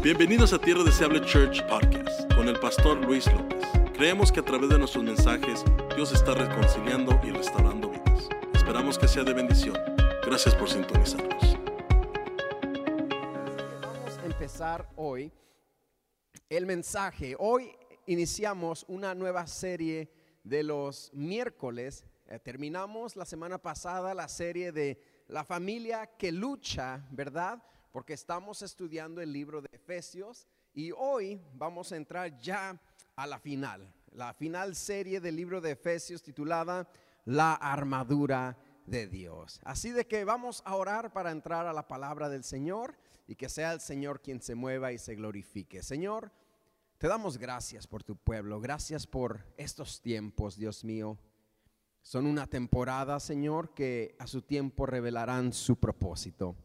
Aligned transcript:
Bienvenidos 0.00 0.52
a 0.52 0.60
Tierra 0.60 0.84
Deseable 0.84 1.20
Church 1.22 1.60
Podcast 1.66 2.32
con 2.34 2.46
el 2.46 2.56
pastor 2.60 2.98
Luis 3.04 3.26
López. 3.32 3.66
Creemos 3.94 4.30
que 4.30 4.38
a 4.38 4.44
través 4.44 4.70
de 4.70 4.78
nuestros 4.78 5.02
mensajes 5.02 5.64
Dios 5.96 6.12
está 6.12 6.34
reconciliando 6.34 7.20
y 7.24 7.30
restaurando 7.30 7.90
vidas. 7.90 8.28
Esperamos 8.54 8.96
que 8.96 9.08
sea 9.08 9.24
de 9.24 9.34
bendición. 9.34 9.76
Gracias 10.24 10.54
por 10.54 10.70
sintonizarnos. 10.70 11.58
Vamos 13.82 14.18
a 14.18 14.24
empezar 14.24 14.88
hoy 14.94 15.32
el 16.48 16.64
mensaje. 16.64 17.34
Hoy 17.36 17.72
iniciamos 18.06 18.84
una 18.86 19.16
nueva 19.16 19.48
serie 19.48 20.12
de 20.44 20.62
los 20.62 21.10
miércoles. 21.12 22.06
Eh, 22.28 22.38
terminamos 22.38 23.16
la 23.16 23.24
semana 23.24 23.58
pasada 23.58 24.14
la 24.14 24.28
serie 24.28 24.70
de 24.70 25.02
la 25.26 25.42
familia 25.42 26.06
que 26.16 26.30
lucha, 26.30 27.04
¿verdad? 27.10 27.60
Porque 27.90 28.12
estamos 28.12 28.62
estudiando 28.62 29.20
el 29.20 29.32
libro 29.32 29.62
de 29.62 29.70
Efesios 29.72 30.46
y 30.74 30.92
hoy 30.92 31.40
vamos 31.54 31.92
a 31.92 31.96
entrar 31.96 32.38
ya 32.38 32.80
a 33.16 33.26
la 33.26 33.38
final, 33.38 33.92
la 34.12 34.32
final 34.34 34.76
serie 34.76 35.20
del 35.20 35.36
libro 35.36 35.60
de 35.60 35.72
Efesios 35.72 36.22
titulada 36.22 36.88
La 37.24 37.54
armadura 37.54 38.56
de 38.86 39.06
Dios. 39.06 39.60
Así 39.64 39.90
de 39.90 40.06
que 40.06 40.24
vamos 40.24 40.62
a 40.64 40.76
orar 40.76 41.12
para 41.12 41.30
entrar 41.30 41.66
a 41.66 41.72
la 41.72 41.88
palabra 41.88 42.28
del 42.28 42.44
Señor 42.44 42.96
y 43.26 43.36
que 43.36 43.48
sea 43.48 43.72
el 43.72 43.80
Señor 43.80 44.20
quien 44.20 44.40
se 44.40 44.54
mueva 44.54 44.92
y 44.92 44.98
se 44.98 45.14
glorifique. 45.14 45.82
Señor, 45.82 46.30
te 46.98 47.08
damos 47.08 47.38
gracias 47.38 47.86
por 47.86 48.02
tu 48.02 48.16
pueblo, 48.16 48.60
gracias 48.60 49.06
por 49.06 49.44
estos 49.56 50.00
tiempos, 50.00 50.56
Dios 50.56 50.84
mío. 50.84 51.18
Son 52.02 52.26
una 52.26 52.46
temporada, 52.46 53.20
Señor, 53.20 53.74
que 53.74 54.16
a 54.18 54.26
su 54.26 54.42
tiempo 54.42 54.86
revelarán 54.86 55.52
su 55.52 55.76
propósito. 55.76 56.56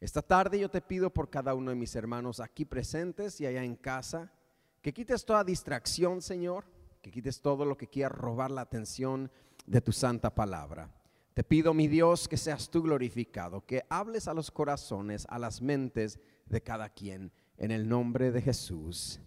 Esta 0.00 0.22
tarde 0.22 0.58
yo 0.58 0.70
te 0.70 0.80
pido 0.80 1.10
por 1.10 1.28
cada 1.28 1.54
uno 1.54 1.70
de 1.70 1.76
mis 1.76 1.94
hermanos 1.94 2.40
aquí 2.40 2.64
presentes 2.64 3.38
y 3.38 3.46
allá 3.46 3.62
en 3.62 3.76
casa, 3.76 4.32
que 4.80 4.94
quites 4.94 5.26
toda 5.26 5.44
distracción, 5.44 6.22
Señor, 6.22 6.64
que 7.02 7.10
quites 7.10 7.42
todo 7.42 7.66
lo 7.66 7.76
que 7.76 7.86
quiera 7.86 8.08
robar 8.08 8.50
la 8.50 8.62
atención 8.62 9.30
de 9.66 9.82
tu 9.82 9.92
santa 9.92 10.34
palabra. 10.34 10.90
Te 11.34 11.44
pido, 11.44 11.74
mi 11.74 11.86
Dios, 11.86 12.28
que 12.28 12.38
seas 12.38 12.70
tú 12.70 12.82
glorificado, 12.82 13.64
que 13.66 13.84
hables 13.90 14.26
a 14.26 14.32
los 14.32 14.50
corazones, 14.50 15.26
a 15.28 15.38
las 15.38 15.60
mentes 15.60 16.18
de 16.46 16.62
cada 16.62 16.88
quien, 16.88 17.30
en 17.58 17.70
el 17.70 17.86
nombre 17.86 18.32
de 18.32 18.40
Jesús. 18.40 19.20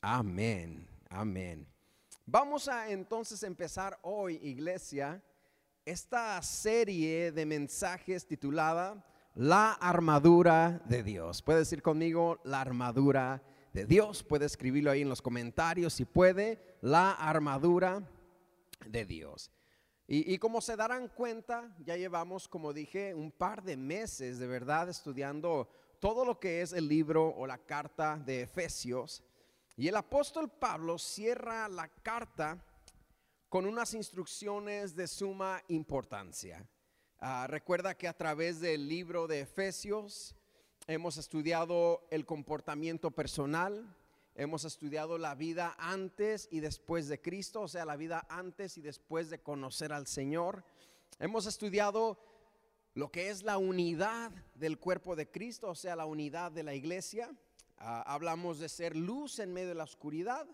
Amén, 0.00 0.88
amén. 1.08 1.66
Vamos 2.24 2.68
a 2.68 2.88
entonces 2.88 3.42
empezar 3.42 3.98
hoy, 4.02 4.38
iglesia, 4.44 5.20
esta 5.84 6.40
serie 6.42 7.32
de 7.32 7.44
mensajes 7.44 8.24
titulada 8.24 9.04
la 9.34 9.72
armadura 9.72 10.82
de 10.86 11.02
Dios. 11.02 11.42
Puede 11.42 11.60
decir 11.60 11.82
conmigo 11.82 12.40
la 12.44 12.60
armadura 12.60 13.42
de 13.72 13.86
Dios. 13.86 14.22
Puede 14.22 14.46
escribirlo 14.46 14.90
ahí 14.90 15.02
en 15.02 15.08
los 15.08 15.22
comentarios 15.22 15.94
si 15.94 16.04
puede. 16.04 16.76
La 16.80 17.12
armadura 17.12 18.02
de 18.86 19.04
Dios. 19.04 19.50
Y, 20.06 20.34
y, 20.34 20.38
como 20.38 20.60
se 20.60 20.74
darán 20.74 21.06
cuenta, 21.08 21.72
ya 21.84 21.96
llevamos, 21.96 22.48
como 22.48 22.72
dije, 22.72 23.14
un 23.14 23.30
par 23.30 23.62
de 23.62 23.76
meses 23.76 24.40
de 24.40 24.46
verdad 24.48 24.88
estudiando 24.88 25.70
todo 26.00 26.24
lo 26.24 26.40
que 26.40 26.62
es 26.62 26.72
el 26.72 26.88
libro 26.88 27.28
o 27.28 27.46
la 27.46 27.58
carta 27.58 28.16
de 28.16 28.42
Efesios. 28.42 29.22
Y 29.76 29.86
el 29.86 29.96
apóstol 29.96 30.50
Pablo 30.50 30.98
cierra 30.98 31.68
la 31.68 31.88
carta 31.88 32.64
con 33.48 33.66
unas 33.66 33.94
instrucciones 33.94 34.96
de 34.96 35.06
suma 35.06 35.62
importancia. 35.68 36.66
Uh, 37.22 37.46
recuerda 37.48 37.98
que 37.98 38.08
a 38.08 38.16
través 38.16 38.60
del 38.60 38.88
libro 38.88 39.26
de 39.26 39.40
Efesios 39.40 40.34
hemos 40.86 41.18
estudiado 41.18 42.06
el 42.10 42.24
comportamiento 42.24 43.10
personal, 43.10 43.94
hemos 44.34 44.64
estudiado 44.64 45.18
la 45.18 45.34
vida 45.34 45.76
antes 45.78 46.48
y 46.50 46.60
después 46.60 47.08
de 47.08 47.20
Cristo, 47.20 47.60
o 47.60 47.68
sea, 47.68 47.84
la 47.84 47.96
vida 47.96 48.26
antes 48.30 48.78
y 48.78 48.80
después 48.80 49.28
de 49.28 49.42
conocer 49.42 49.92
al 49.92 50.06
Señor. 50.06 50.64
Hemos 51.18 51.44
estudiado 51.44 52.18
lo 52.94 53.12
que 53.12 53.28
es 53.28 53.42
la 53.42 53.58
unidad 53.58 54.32
del 54.54 54.78
cuerpo 54.78 55.14
de 55.14 55.30
Cristo, 55.30 55.68
o 55.68 55.74
sea, 55.74 55.96
la 55.96 56.06
unidad 56.06 56.50
de 56.52 56.62
la 56.62 56.72
iglesia. 56.72 57.28
Uh, 57.28 58.00
hablamos 58.06 58.58
de 58.60 58.70
ser 58.70 58.96
luz 58.96 59.40
en 59.40 59.52
medio 59.52 59.68
de 59.68 59.74
la 59.74 59.84
oscuridad. 59.84 60.46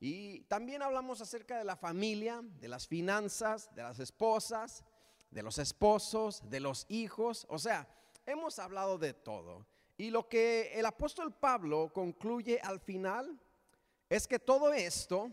Y 0.00 0.40
también 0.44 0.80
hablamos 0.80 1.20
acerca 1.20 1.58
de 1.58 1.64
la 1.64 1.76
familia, 1.76 2.40
de 2.58 2.68
las 2.68 2.88
finanzas, 2.88 3.68
de 3.74 3.82
las 3.82 3.98
esposas, 3.98 4.82
de 5.30 5.42
los 5.42 5.58
esposos, 5.58 6.48
de 6.48 6.60
los 6.60 6.86
hijos, 6.88 7.46
o 7.48 7.58
sea, 7.58 7.88
hemos 8.24 8.58
hablado 8.58 8.98
de 8.98 9.14
todo. 9.14 9.66
Y 9.96 10.10
lo 10.10 10.28
que 10.28 10.72
el 10.74 10.86
apóstol 10.86 11.32
Pablo 11.32 11.90
concluye 11.92 12.60
al 12.62 12.80
final 12.80 13.38
es 14.08 14.26
que 14.26 14.38
todo 14.38 14.72
esto 14.72 15.30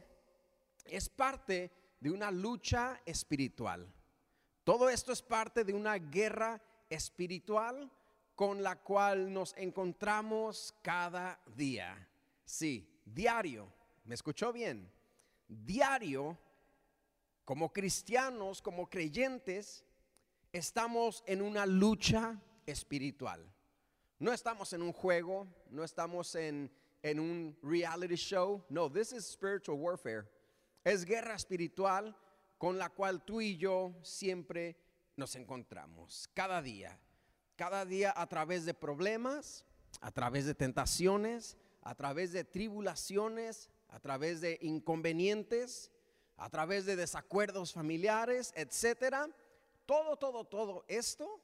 es 0.85 1.09
parte 1.09 1.71
de 1.99 2.11
una 2.11 2.31
lucha 2.31 3.01
espiritual. 3.05 3.91
Todo 4.63 4.89
esto 4.89 5.11
es 5.11 5.21
parte 5.21 5.63
de 5.63 5.73
una 5.73 5.95
guerra 5.95 6.61
espiritual 6.89 7.91
con 8.35 8.63
la 8.63 8.81
cual 8.81 9.31
nos 9.31 9.53
encontramos 9.57 10.73
cada 10.81 11.39
día. 11.55 12.07
Sí, 12.45 13.01
diario. 13.05 13.71
¿Me 14.05 14.15
escuchó 14.15 14.51
bien? 14.51 14.91
Diario, 15.47 16.37
como 17.45 17.73
cristianos, 17.73 18.61
como 18.61 18.89
creyentes, 18.89 19.83
estamos 20.51 21.23
en 21.27 21.41
una 21.41 21.65
lucha 21.65 22.41
espiritual. 22.65 23.51
No 24.19 24.31
estamos 24.31 24.71
en 24.73 24.81
un 24.81 24.93
juego, 24.93 25.47
no 25.69 25.83
estamos 25.83 26.35
en, 26.35 26.71
en 27.01 27.19
un 27.19 27.57
reality 27.61 28.15
show. 28.15 28.63
No, 28.69 28.89
this 28.89 29.11
is 29.11 29.25
spiritual 29.25 29.77
warfare. 29.77 30.25
Es 30.83 31.03
guerra 31.03 31.35
espiritual 31.35 32.15
con 32.57 32.77
la 32.77 32.89
cual 32.89 33.25
tú 33.25 33.41
y 33.41 33.57
yo 33.57 33.93
siempre 34.03 34.77
nos 35.17 35.35
encontramos. 35.35 36.29
Cada 36.33 36.61
día. 36.61 36.99
Cada 37.55 37.85
día 37.85 38.13
a 38.15 38.27
través 38.27 38.65
de 38.65 38.73
problemas, 38.73 39.65
a 40.01 40.11
través 40.11 40.45
de 40.45 40.55
tentaciones, 40.55 41.57
a 41.81 41.95
través 41.95 42.31
de 42.31 42.43
tribulaciones, 42.43 43.69
a 43.89 43.99
través 43.99 44.41
de 44.41 44.57
inconvenientes, 44.61 45.91
a 46.37 46.49
través 46.49 46.85
de 46.85 46.95
desacuerdos 46.95 47.73
familiares, 47.73 48.53
etcétera 48.55 49.29
todo, 49.85 50.17
todo, 50.17 50.45
todo 50.45 50.85
esto 50.87 51.41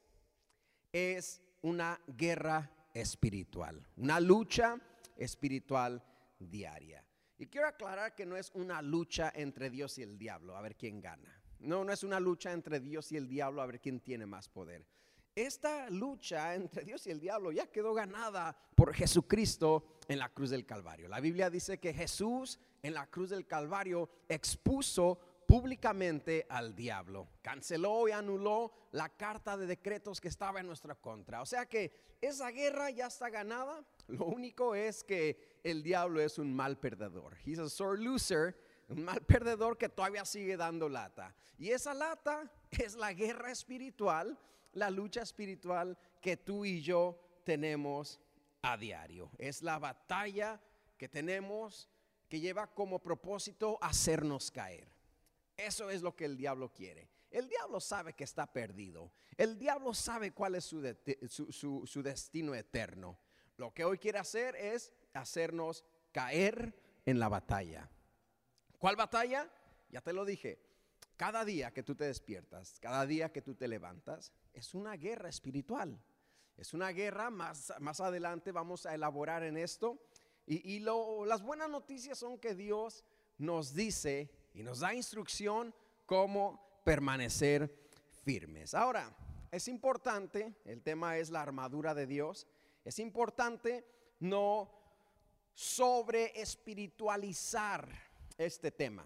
es 0.92 1.42
una 1.62 2.00
guerra 2.08 2.72
espiritual, 2.94 3.86
una 3.98 4.20
lucha 4.20 4.80
espiritual 5.18 6.04
diaria. 6.40 7.04
Y 7.38 7.48
quiero 7.48 7.68
aclarar 7.68 8.16
que 8.16 8.26
no 8.26 8.38
es 8.38 8.52
una 8.54 8.82
lucha 8.82 9.32
entre 9.36 9.70
Dios 9.70 9.98
y 9.98 10.04
el 10.04 10.18
diablo, 10.18 10.56
a 10.56 10.62
ver 10.62 10.76
quién 10.76 11.02
gana. 11.02 11.42
No, 11.60 11.84
no 11.84 11.92
es 11.92 12.04
una 12.04 12.20
lucha 12.20 12.54
entre 12.54 12.80
Dios 12.80 13.12
y 13.12 13.18
el 13.18 13.28
diablo, 13.28 13.62
a 13.62 13.66
ver 13.66 13.80
quién 13.82 14.00
tiene 14.00 14.26
más 14.26 14.48
poder. 14.48 14.86
Esta 15.40 15.90
lucha 15.90 16.54
entre 16.54 16.84
Dios 16.84 17.08
y 17.08 17.12
el 17.12 17.22
diablo 17.22 17.54
ya 17.54 17.68
quedó 17.68 17.94
ganada 17.94 18.54
por 18.76 18.94
Jesucristo 18.94 19.86
en 20.10 20.20
la 20.20 20.28
cruz 20.28 20.50
del 20.50 20.66
Calvario. 20.66 21.08
La 21.08 21.22
Biblia 21.22 21.50
dice 21.50 21.80
que 21.80 21.94
Jesús 21.94 22.60
en 22.84 22.94
la 22.94 23.08
cruz 23.08 23.30
del 23.30 23.48
Calvario 23.48 24.10
expuso 24.28 25.18
públicamente 25.48 26.46
al 26.50 26.76
diablo. 26.76 27.30
Canceló 27.42 28.10
y 28.10 28.12
anuló 28.12 28.74
la 28.92 29.08
carta 29.08 29.56
de 29.56 29.66
decretos 29.66 30.20
que 30.20 30.28
estaba 30.28 30.60
en 30.60 30.68
nuestra 30.68 30.96
contra. 30.96 31.42
O 31.42 31.46
sea 31.46 31.66
que 31.68 32.18
esa 32.20 32.52
guerra 32.52 32.90
ya 32.90 33.08
está 33.08 33.30
ganada. 33.30 33.82
Lo 34.08 34.26
único 34.26 34.76
es 34.76 35.06
que 35.06 35.62
el 35.64 35.84
diablo 35.84 36.20
es 36.20 36.38
un 36.38 36.54
mal 36.54 36.78
perdedor. 36.78 37.38
He's 37.46 37.60
a 37.60 37.70
sore 37.70 38.04
loser, 38.04 38.58
un 38.90 39.06
mal 39.06 39.22
perdedor 39.22 39.78
que 39.78 39.88
todavía 39.88 40.26
sigue 40.26 40.58
dando 40.58 40.90
lata. 40.90 41.34
Y 41.58 41.70
esa 41.70 41.94
lata 41.94 42.52
es 42.72 42.96
la 42.96 43.14
guerra 43.14 43.52
espiritual, 43.52 44.38
la 44.74 44.90
lucha 44.90 45.22
espiritual 45.22 45.98
que 46.22 46.38
tú 46.38 46.66
y 46.66 46.82
yo 46.82 47.20
tenemos 47.44 48.20
a 48.62 48.78
diario. 48.78 49.32
Es 49.38 49.62
la 49.62 49.80
batalla 49.80 50.62
que 50.98 51.08
tenemos 51.08 51.90
que 52.28 52.40
lleva 52.40 52.68
como 52.68 53.00
propósito 53.00 53.78
hacernos 53.82 54.52
caer. 54.52 54.88
Eso 55.58 55.90
es 55.90 56.02
lo 56.02 56.16
que 56.16 56.26
el 56.26 56.38
diablo 56.38 56.72
quiere. 56.72 57.10
El 57.32 57.48
diablo 57.48 57.80
sabe 57.80 58.14
que 58.14 58.24
está 58.24 58.52
perdido. 58.52 59.12
El 59.38 59.58
diablo 59.58 59.94
sabe 59.94 60.32
cuál 60.32 60.56
es 60.56 60.66
su, 60.66 60.82
su, 61.86 62.04
destino 62.04 62.56
eterno. 62.56 63.20
Lo 63.58 63.74
que 63.74 63.84
hoy 63.84 63.98
quiere 63.98 64.20
hacer 64.20 64.56
es 64.56 64.94
hacernos 65.14 65.84
caer 66.12 66.74
en 67.06 67.20
la 67.20 67.30
batalla. 67.30 67.90
¿Cuál 68.78 68.96
batalla? 68.96 69.50
Ya 69.90 70.02
te 70.02 70.14
lo 70.14 70.26
dije. 70.26 70.60
Cada 71.18 71.44
día 71.44 71.72
que 71.72 71.84
tú 71.84 71.96
te 71.96 72.06
despiertas, 72.06 72.80
cada 72.80 73.06
día 73.06 73.32
que 73.32 73.42
tú 73.42 73.54
te 73.54 73.68
levantas, 73.68 74.32
es 74.54 74.74
una 74.74 74.96
guerra 74.96 75.30
espiritual. 75.30 76.00
Es 76.58 76.74
una 76.74 76.90
guerra, 76.90 77.30
más, 77.30 77.74
más 77.80 78.02
adelante 78.02 78.52
vamos 78.52 78.86
a 78.86 78.94
elaborar 78.94 79.44
en 79.44 79.58
esto. 79.58 79.98
Y, 80.46 80.80
lo, 80.80 81.26
las 81.26 81.44
buenas 81.44 81.70
noticias 81.70 82.18
son 82.18 82.40
que 82.40 82.56
Dios 82.56 83.06
nos 83.38 83.76
dice 83.76 84.32
y 84.54 84.64
nos 84.64 84.80
da 84.80 84.96
instrucción 84.96 85.74
cómo 86.08 86.82
permanecer 86.84 87.72
firmes. 88.24 88.74
Ahora, 88.74 89.16
es 89.52 89.68
importante, 89.68 90.56
el 90.66 90.82
tema 90.82 91.18
es 91.18 91.30
la 91.30 91.42
armadura 91.42 91.94
de 91.94 92.08
Dios, 92.08 92.48
es 92.84 92.98
importante 92.98 93.86
no 94.20 94.72
sobre 95.54 96.40
espiritualizar 96.40 97.88
este 98.38 98.72
tema. 98.72 99.06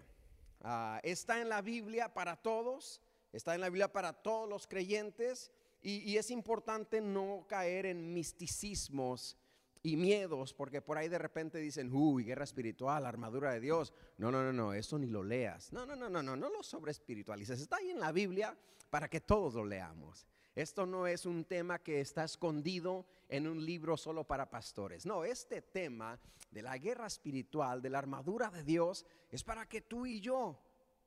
Ah, 0.62 0.98
está 1.02 1.42
en 1.42 1.50
la 1.50 1.60
Biblia 1.60 2.12
para 2.12 2.36
todos, 2.36 3.02
está 3.36 3.54
en 3.54 3.60
la 3.60 3.68
Biblia 3.68 3.92
para 3.92 4.12
todos 4.12 4.48
los 4.48 4.66
creyentes 4.66 5.50
y, 5.82 5.98
y 6.10 6.16
es 6.18 6.30
importante 6.30 7.00
no 7.00 7.44
caer 7.48 7.86
en 7.86 8.12
misticismos 8.12 9.36
y 9.84 9.96
miedos, 9.98 10.54
porque 10.54 10.80
por 10.80 10.96
ahí 10.96 11.10
de 11.10 11.18
repente 11.18 11.58
dicen, 11.58 11.92
uy, 11.92 12.24
guerra 12.24 12.44
espiritual, 12.44 13.04
armadura 13.04 13.52
de 13.52 13.60
Dios. 13.60 13.92
No, 14.16 14.32
no, 14.32 14.42
no, 14.42 14.50
no, 14.50 14.72
eso 14.72 14.98
ni 14.98 15.06
lo 15.06 15.22
leas. 15.22 15.70
No, 15.74 15.84
no, 15.84 15.94
no, 15.94 16.08
no, 16.08 16.22
no, 16.22 16.34
no 16.34 16.48
lo 16.48 16.62
sobre 16.62 16.90
espiritualices. 16.90 17.60
Está 17.60 17.76
ahí 17.76 17.90
en 17.90 18.00
la 18.00 18.10
Biblia 18.10 18.56
para 18.88 19.10
que 19.10 19.20
todos 19.20 19.52
lo 19.52 19.64
leamos. 19.66 20.26
Esto 20.54 20.86
no 20.86 21.06
es 21.06 21.26
un 21.26 21.44
tema 21.44 21.80
que 21.80 22.00
está 22.00 22.24
escondido 22.24 23.04
en 23.28 23.46
un 23.46 23.62
libro 23.62 23.98
solo 23.98 24.24
para 24.24 24.48
pastores. 24.48 25.04
No, 25.04 25.22
este 25.22 25.60
tema 25.60 26.18
de 26.50 26.62
la 26.62 26.78
guerra 26.78 27.06
espiritual, 27.06 27.82
de 27.82 27.90
la 27.90 27.98
armadura 27.98 28.48
de 28.50 28.64
Dios, 28.64 29.04
es 29.30 29.44
para 29.44 29.68
que 29.68 29.82
tú 29.82 30.06
y 30.06 30.18
yo 30.18 30.58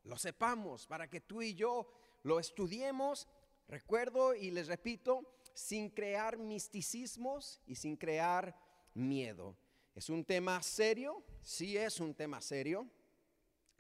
lo 0.04 0.18
sepamos, 0.18 0.86
para 0.86 1.10
que 1.10 1.22
tú 1.22 1.42
y 1.42 1.56
yo 1.56 1.88
lo 2.28 2.40
estudiemos. 2.40 3.28
Recuerdo 3.68 4.36
y 4.36 4.52
les 4.52 4.68
repito, 4.68 5.22
sin 5.54 5.90
crear 5.90 6.38
misticismos 6.38 7.62
y 7.66 7.76
sin 7.76 7.96
crear 7.96 8.56
miedo. 8.94 9.58
¿Es 9.96 10.10
un 10.10 10.24
tema 10.24 10.62
serio? 10.62 11.24
Sí 11.42 11.78
es 11.78 12.00
un 12.00 12.14
tema 12.14 12.42
serio, 12.42 12.88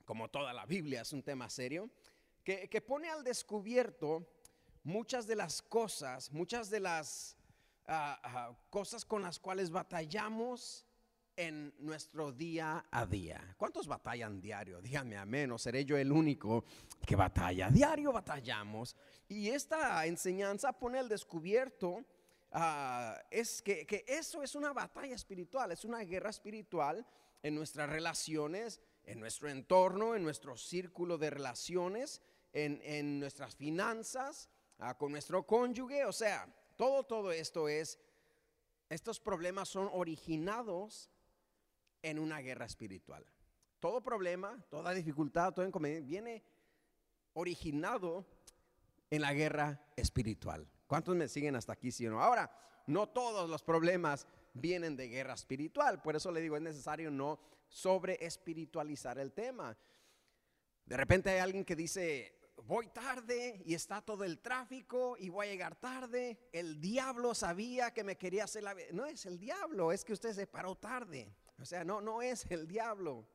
como 0.05 0.29
toda 0.29 0.53
la 0.53 0.65
Biblia 0.65 1.01
es 1.01 1.13
un 1.13 1.21
tema 1.21 1.49
serio, 1.49 1.89
que, 2.43 2.81
pone 2.81 3.09
al 3.09 3.25
descubierto 3.25 4.25
muchas 4.83 5.27
de 5.27 5.35
las 5.35 5.61
cosas, 5.61 6.31
muchas 6.31 6.69
de 6.69 6.79
las 6.79 7.37
ah, 7.87 8.57
cosas 8.69 9.03
con 9.03 9.21
las 9.21 9.37
cuales 9.37 9.69
batallamos 9.69 10.86
en 11.37 11.73
nuestro 11.79 12.33
día 12.33 12.85
a 12.91 13.05
día. 13.05 13.55
¿Cuántos 13.55 13.87
batallan 13.87 14.41
diario? 14.41 14.81
Díganme 14.81 15.15
amén, 15.15 15.51
o 15.51 15.57
seré 15.57 15.85
yo 15.85 15.95
el 15.95 16.11
único 16.11 16.65
que 17.05 17.15
batalla. 17.15 17.69
Diario 17.69 18.11
batallamos. 18.11 18.97
Y 19.29 19.47
esta 19.47 20.05
enseñanza 20.05 20.73
pone 20.73 20.99
al 20.99 21.07
descubierto 21.07 22.03
Ah, 22.51 23.21
es 23.29 23.61
que, 23.61 24.05
eso 24.07 24.41
es 24.41 24.55
una 24.55 24.73
batalla 24.73 25.15
espiritual, 25.15 25.71
es 25.71 25.83
una 25.83 25.99
guerra 25.99 26.29
espiritual 26.29 27.05
en 27.43 27.55
nuestras 27.55 27.89
relaciones, 27.89 28.79
en 29.03 29.19
nuestro 29.19 29.49
entorno, 29.49 30.15
en 30.15 30.23
nuestro 30.23 30.57
círculo 30.57 31.17
de 31.17 31.29
relaciones, 31.29 32.21
en, 32.53 33.19
nuestras 33.19 33.55
finanzas, 33.55 34.49
ah, 34.79 34.97
con 34.97 35.11
nuestro 35.11 35.45
cónyuge. 35.45 36.05
O 36.05 36.13
sea, 36.13 36.47
todo, 36.77 37.03
todo 37.03 37.31
esto 37.31 37.67
es, 37.67 37.99
estos 38.89 39.19
problemas 39.19 39.69
son 39.69 39.89
originados 39.91 41.09
en 42.09 42.19
una 42.19 42.39
guerra 42.39 42.65
espiritual. 42.65 43.25
Todo 43.79 44.01
problema, 44.01 44.57
toda 44.69 44.93
dificultad, 44.93 45.53
todo 45.53 45.65
inconveniente 45.65 46.07
viene 46.07 46.43
originado 47.33 48.25
en 49.09 49.21
la 49.21 49.33
guerra 49.33 49.79
espiritual. 49.95 50.67
¿Cuántos 50.87 51.15
me 51.15 51.27
siguen 51.27 51.55
hasta 51.55 51.73
aquí, 51.73 51.91
sí 51.91 52.07
o 52.07 52.11
no? 52.11 52.21
Ahora, 52.21 52.49
no 52.87 53.07
todos 53.09 53.49
los 53.49 53.61
problemas 53.61 54.25
vienen 54.53 54.95
de 54.95 55.09
guerra 55.09 55.33
espiritual, 55.33 56.01
por 56.01 56.15
eso 56.15 56.31
le 56.31 56.41
digo, 56.41 56.55
es 56.55 56.61
necesario 56.61 57.11
no 57.11 57.39
sobre 57.67 58.17
espiritualizar 58.25 59.19
el 59.19 59.33
tema. 59.33 59.77
De 60.85 60.97
repente 60.97 61.29
hay 61.29 61.39
alguien 61.39 61.65
que 61.65 61.75
dice, 61.75 62.39
voy 62.63 62.87
tarde 62.87 63.61
y 63.65 63.73
está 63.73 64.01
todo 64.01 64.23
el 64.23 64.39
tráfico 64.39 65.17
y 65.19 65.29
voy 65.29 65.47
a 65.47 65.51
llegar 65.51 65.75
tarde. 65.75 66.49
El 66.51 66.79
diablo 66.79 67.35
sabía 67.35 67.93
que 67.93 68.03
me 68.03 68.17
quería 68.17 68.45
hacer 68.45 68.63
la... 68.63 68.75
No 68.93 69.05
es 69.05 69.25
el 69.25 69.37
diablo, 69.37 69.91
es 69.91 70.03
que 70.05 70.13
usted 70.13 70.33
se 70.33 70.47
paró 70.47 70.75
tarde. 70.75 71.35
O 71.59 71.65
sea, 71.65 71.83
no, 71.83 72.01
no 72.01 72.21
es 72.21 72.45
el 72.49 72.67
diablo 72.67 73.27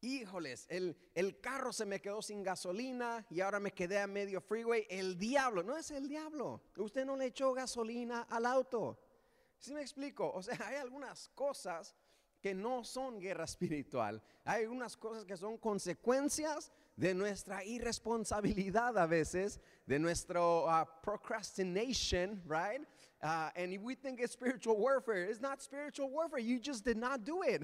híjoles, 0.00 0.66
el, 0.68 0.96
el, 1.14 1.40
carro 1.40 1.72
se 1.72 1.84
me 1.84 2.00
quedó 2.00 2.22
sin 2.22 2.42
gasolina 2.42 3.26
y 3.28 3.40
ahora 3.40 3.60
me 3.60 3.72
quedé 3.72 3.98
a 3.98 4.06
medio 4.06 4.40
freeway. 4.40 4.86
El 4.88 5.18
diablo, 5.18 5.62
no 5.62 5.76
es 5.76 5.90
el 5.90 6.08
diablo. 6.08 6.62
Usted 6.76 7.04
no 7.04 7.16
le 7.16 7.26
echó 7.26 7.52
gasolina 7.52 8.22
al 8.22 8.46
auto. 8.46 8.98
¿Sí 9.58 9.74
me 9.74 9.82
explico? 9.82 10.30
O 10.32 10.42
sea, 10.42 10.58
hay 10.66 10.76
algunas 10.76 11.28
cosas 11.30 11.94
que 12.40 12.54
no 12.54 12.84
son 12.84 13.20
guerra 13.20 13.44
espiritual. 13.44 14.22
Hay 14.44 14.64
algunas 14.64 14.96
cosas 14.96 15.24
que 15.24 15.36
son 15.36 15.58
consecuencias 15.58 16.72
de 16.96 17.14
nuestra 17.14 17.64
irresponsabilidad 17.64 18.96
a 18.98 19.06
veces, 19.06 19.60
de 19.86 19.98
nuestro 19.98 20.66
uh, 20.66 20.84
procrastination, 21.02 22.42
right? 22.46 22.80
Uh, 23.22 23.50
and 23.56 23.78
we 23.82 23.94
think 23.94 24.20
it's 24.20 24.32
spiritual 24.32 24.76
warfare. 24.76 25.24
It's 25.24 25.40
not 25.40 25.62
spiritual 25.62 26.10
warfare. 26.10 26.40
You 26.40 26.58
just 26.58 26.84
did 26.84 26.96
not 26.96 27.24
do 27.24 27.42
it. 27.42 27.62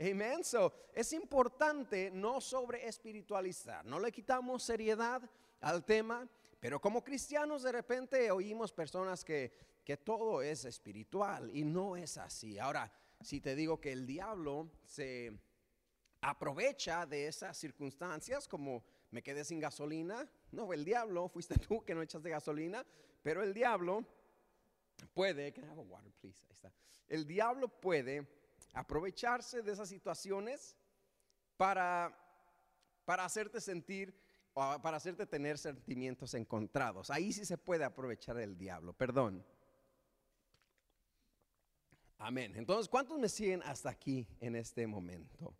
Amen. 0.00 0.42
So, 0.42 0.72
es 0.94 1.12
importante 1.12 2.10
no 2.12 2.40
sobre 2.40 2.86
espiritualizar. 2.86 3.84
No 3.84 3.98
le 3.98 4.10
quitamos 4.10 4.62
seriedad 4.62 5.22
al 5.60 5.84
tema, 5.84 6.26
pero 6.60 6.80
como 6.80 7.02
cristianos 7.02 7.62
de 7.62 7.72
repente 7.72 8.30
oímos 8.30 8.72
personas 8.72 9.24
que, 9.24 9.52
que 9.84 9.96
todo 9.96 10.42
es 10.42 10.64
espiritual 10.64 11.50
y 11.54 11.62
no 11.64 11.96
es 11.96 12.18
así. 12.18 12.58
Ahora, 12.58 12.90
si 13.24 13.40
te 13.40 13.54
digo 13.54 13.80
que 13.80 13.90
el 13.90 14.06
diablo 14.06 14.70
se 14.84 15.32
aprovecha 16.20 17.06
de 17.06 17.26
esas 17.26 17.56
circunstancias, 17.56 18.46
como 18.46 18.84
me 19.10 19.22
quedé 19.22 19.44
sin 19.44 19.60
gasolina, 19.60 20.30
no, 20.52 20.72
el 20.72 20.84
diablo, 20.84 21.28
fuiste 21.28 21.58
tú 21.58 21.84
que 21.84 21.94
no 21.94 22.02
echaste 22.02 22.28
gasolina, 22.28 22.84
pero 23.22 23.42
el 23.42 23.54
diablo 23.54 24.04
puede, 25.14 25.54
water, 25.88 26.12
please? 26.20 26.44
Ahí 26.46 26.52
está. 26.52 26.72
El 27.08 27.26
diablo 27.26 27.68
puede 27.68 28.28
aprovecharse 28.74 29.62
de 29.62 29.72
esas 29.72 29.88
situaciones 29.88 30.76
para, 31.56 32.16
para 33.04 33.24
hacerte 33.24 33.60
sentir 33.60 34.14
para 34.54 34.96
hacerte 34.96 35.26
tener 35.26 35.58
sentimientos 35.58 36.32
encontrados. 36.34 37.10
Ahí 37.10 37.32
sí 37.32 37.44
se 37.44 37.58
puede 37.58 37.82
aprovechar 37.82 38.38
el 38.38 38.56
diablo, 38.56 38.92
perdón. 38.92 39.44
Amén. 42.18 42.52
Entonces, 42.56 42.88
¿cuántos 42.88 43.18
me 43.18 43.28
siguen 43.28 43.62
hasta 43.64 43.90
aquí 43.90 44.26
en 44.40 44.56
este 44.56 44.86
momento? 44.86 45.54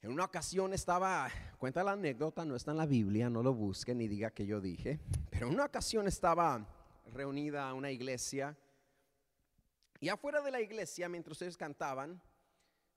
En 0.00 0.10
una 0.10 0.24
ocasión 0.24 0.74
estaba, 0.74 1.30
cuenta 1.58 1.84
la 1.84 1.92
anécdota, 1.92 2.44
no 2.44 2.56
está 2.56 2.72
en 2.72 2.78
la 2.78 2.86
Biblia, 2.86 3.30
no 3.30 3.42
lo 3.42 3.54
busquen 3.54 3.98
ni 3.98 4.08
diga 4.08 4.32
que 4.32 4.44
yo 4.44 4.60
dije, 4.60 4.98
pero 5.30 5.46
en 5.46 5.54
una 5.54 5.66
ocasión 5.66 6.08
estaba 6.08 6.66
reunida 7.06 7.72
una 7.72 7.90
iglesia 7.90 8.56
y 10.00 10.08
afuera 10.08 10.42
de 10.42 10.50
la 10.50 10.60
iglesia, 10.60 11.08
mientras 11.08 11.36
ustedes 11.36 11.56
cantaban, 11.56 12.20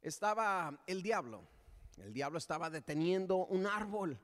estaba 0.01 0.83
el 0.87 1.03
diablo. 1.03 1.47
El 1.97 2.11
diablo 2.11 2.39
estaba 2.39 2.71
deteniendo 2.71 3.45
un 3.45 3.67
árbol 3.67 4.19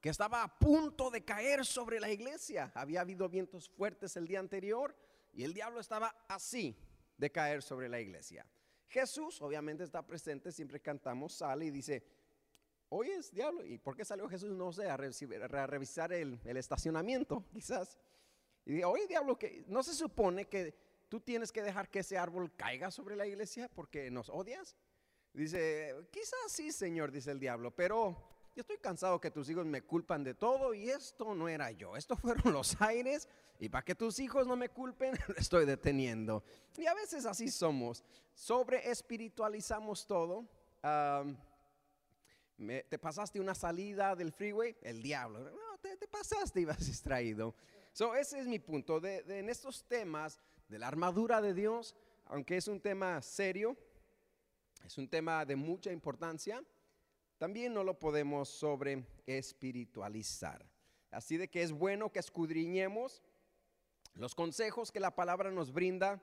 que 0.00 0.10
estaba 0.10 0.44
a 0.44 0.58
punto 0.58 1.10
de 1.10 1.24
caer 1.24 1.66
sobre 1.66 1.98
la 1.98 2.08
iglesia. 2.08 2.70
Había 2.76 3.00
habido 3.00 3.28
vientos 3.28 3.68
fuertes 3.68 4.16
el 4.16 4.28
día 4.28 4.38
anterior 4.38 4.96
y 5.32 5.42
el 5.42 5.52
diablo 5.52 5.80
estaba 5.80 6.14
así 6.28 6.76
de 7.20 7.30
caer 7.30 7.62
sobre 7.62 7.88
la 7.88 8.00
iglesia. 8.00 8.46
Jesús 8.88 9.40
obviamente 9.42 9.84
está 9.84 10.04
presente, 10.04 10.50
siempre 10.50 10.80
cantamos, 10.80 11.34
sale 11.34 11.66
y 11.66 11.70
dice, 11.70 12.02
oye, 12.88 13.14
es 13.14 13.30
diablo, 13.30 13.64
¿y 13.64 13.78
por 13.78 13.94
qué 13.94 14.04
salió 14.04 14.28
Jesús? 14.28 14.50
No 14.56 14.72
sé, 14.72 14.88
a, 14.88 14.96
revisar 14.96 16.12
el, 16.12 16.40
estacionamiento, 16.44 17.44
quizás. 17.52 17.98
Y 18.64 18.72
dice, 18.72 18.86
diablo, 19.08 19.38
que 19.38 19.64
no 19.68 19.82
se 19.82 19.94
supone 19.94 20.46
que 20.46 20.74
tú 21.08 21.20
tienes 21.20 21.52
que 21.52 21.62
dejar 21.62 21.90
que 21.90 22.00
ese 22.00 22.16
árbol 22.16 22.54
caiga 22.56 22.90
sobre 22.90 23.16
la 23.16 23.26
iglesia 23.26 23.68
porque 23.68 24.10
nos 24.10 24.30
odias. 24.30 24.74
Dice, 25.32 25.94
quizás 26.10 26.40
sí, 26.48 26.72
Señor, 26.72 27.12
dice 27.12 27.30
el 27.30 27.38
diablo, 27.38 27.70
pero 27.70 28.16
yo 28.54 28.62
estoy 28.62 28.78
cansado 28.78 29.20
que 29.20 29.30
tus 29.30 29.48
hijos 29.48 29.64
me 29.66 29.82
culpan 29.82 30.24
de 30.24 30.34
todo 30.34 30.74
y 30.74 30.90
esto 30.90 31.34
no 31.34 31.48
era 31.48 31.70
yo, 31.70 31.96
esto 31.96 32.16
fueron 32.16 32.52
los 32.52 32.80
aires 32.80 33.28
y 33.58 33.68
para 33.68 33.84
que 33.84 33.94
tus 33.94 34.18
hijos 34.18 34.46
no 34.46 34.56
me 34.56 34.68
culpen, 34.68 35.14
lo 35.28 35.34
estoy 35.36 35.66
deteniendo. 35.66 36.42
Y 36.76 36.86
a 36.86 36.94
veces 36.94 37.26
así 37.26 37.50
somos, 37.50 38.02
sobre 38.34 38.90
espiritualizamos 38.90 40.06
todo. 40.06 40.46
te 42.88 42.98
pasaste 42.98 43.40
una 43.40 43.54
salida 43.54 44.16
del 44.16 44.32
freeway, 44.32 44.76
el 44.82 45.02
diablo, 45.02 45.40
no, 45.40 45.78
te, 45.80 46.08
pasaste 46.08 46.60
y 46.60 46.64
vas 46.64 46.78
distraído. 46.86 47.54
So, 47.92 48.14
ese 48.14 48.40
es 48.40 48.46
mi 48.46 48.58
punto. 48.58 49.00
de, 49.00 49.24
en 49.26 49.48
estos 49.48 49.84
temas 49.84 50.40
de 50.68 50.78
la 50.78 50.88
armadura 50.88 51.40
de 51.40 51.54
Dios, 51.54 51.94
aunque 52.26 52.56
es 52.56 52.68
un 52.68 52.80
tema 52.80 53.20
serio, 53.22 53.76
es 54.84 54.96
un 54.98 55.08
tema 55.08 55.44
de 55.44 55.56
mucha 55.56 55.92
importancia, 55.92 56.64
también 57.40 57.72
no 57.72 57.82
lo 57.82 57.98
podemos 57.98 58.50
sobre 58.50 59.02
espiritualizar. 59.24 60.62
Así 61.10 61.38
de 61.38 61.48
que 61.48 61.62
es 61.62 61.72
bueno 61.72 62.12
que 62.12 62.18
escudriñemos 62.18 63.22
los 64.12 64.34
consejos 64.34 64.92
que 64.92 65.00
la 65.00 65.14
palabra 65.14 65.50
nos 65.50 65.72
brinda 65.72 66.20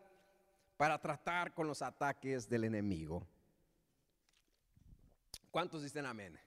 para 0.77 1.01
tratar 1.01 1.55
con 1.55 1.65
los 1.65 1.81
ataques 1.81 2.47
del 2.47 2.65
enemigo. 2.65 3.25
¿Cuántos 5.49 5.81
dicen 5.81 6.05
amén? 6.05 6.39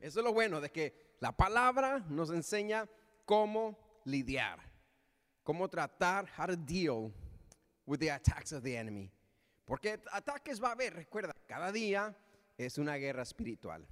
Eso 0.00 0.18
es 0.18 0.24
lo 0.24 0.32
bueno 0.32 0.60
de 0.60 0.72
que 0.72 1.14
la 1.20 1.30
palabra 1.30 2.00
nos 2.08 2.30
enseña 2.30 2.88
cómo 3.24 3.78
lidiar, 4.04 4.58
cómo 5.44 5.68
tratar, 5.68 6.28
how 6.36 6.46
to 6.48 6.56
deal 6.56 7.12
with 7.86 8.00
the 8.00 8.10
attacks 8.10 8.52
of 8.52 8.64
the 8.64 8.76
enemy. 8.76 9.08
Porque 9.64 10.02
ataques 10.10 10.60
va 10.60 10.70
a 10.70 10.72
haber, 10.72 10.94
recuerda, 10.94 11.32
cada 11.46 11.70
día 11.70 12.12
es 12.58 12.76
una 12.76 12.96
guerra 12.96 13.22
espiritual. 13.22 13.86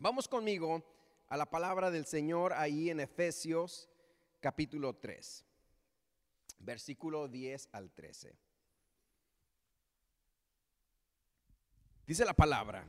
Vamos 0.00 0.26
conmigo 0.26 0.82
a 1.28 1.36
la 1.36 1.46
palabra 1.46 1.90
del 1.90 2.04
Señor 2.04 2.52
ahí 2.52 2.90
en 2.90 3.00
Efesios 3.00 3.88
capítulo 4.40 4.94
3, 4.96 5.44
versículo 6.58 7.28
10 7.28 7.68
al 7.72 7.90
13. 7.90 8.36
Dice 12.06 12.24
la 12.24 12.34
palabra. 12.34 12.84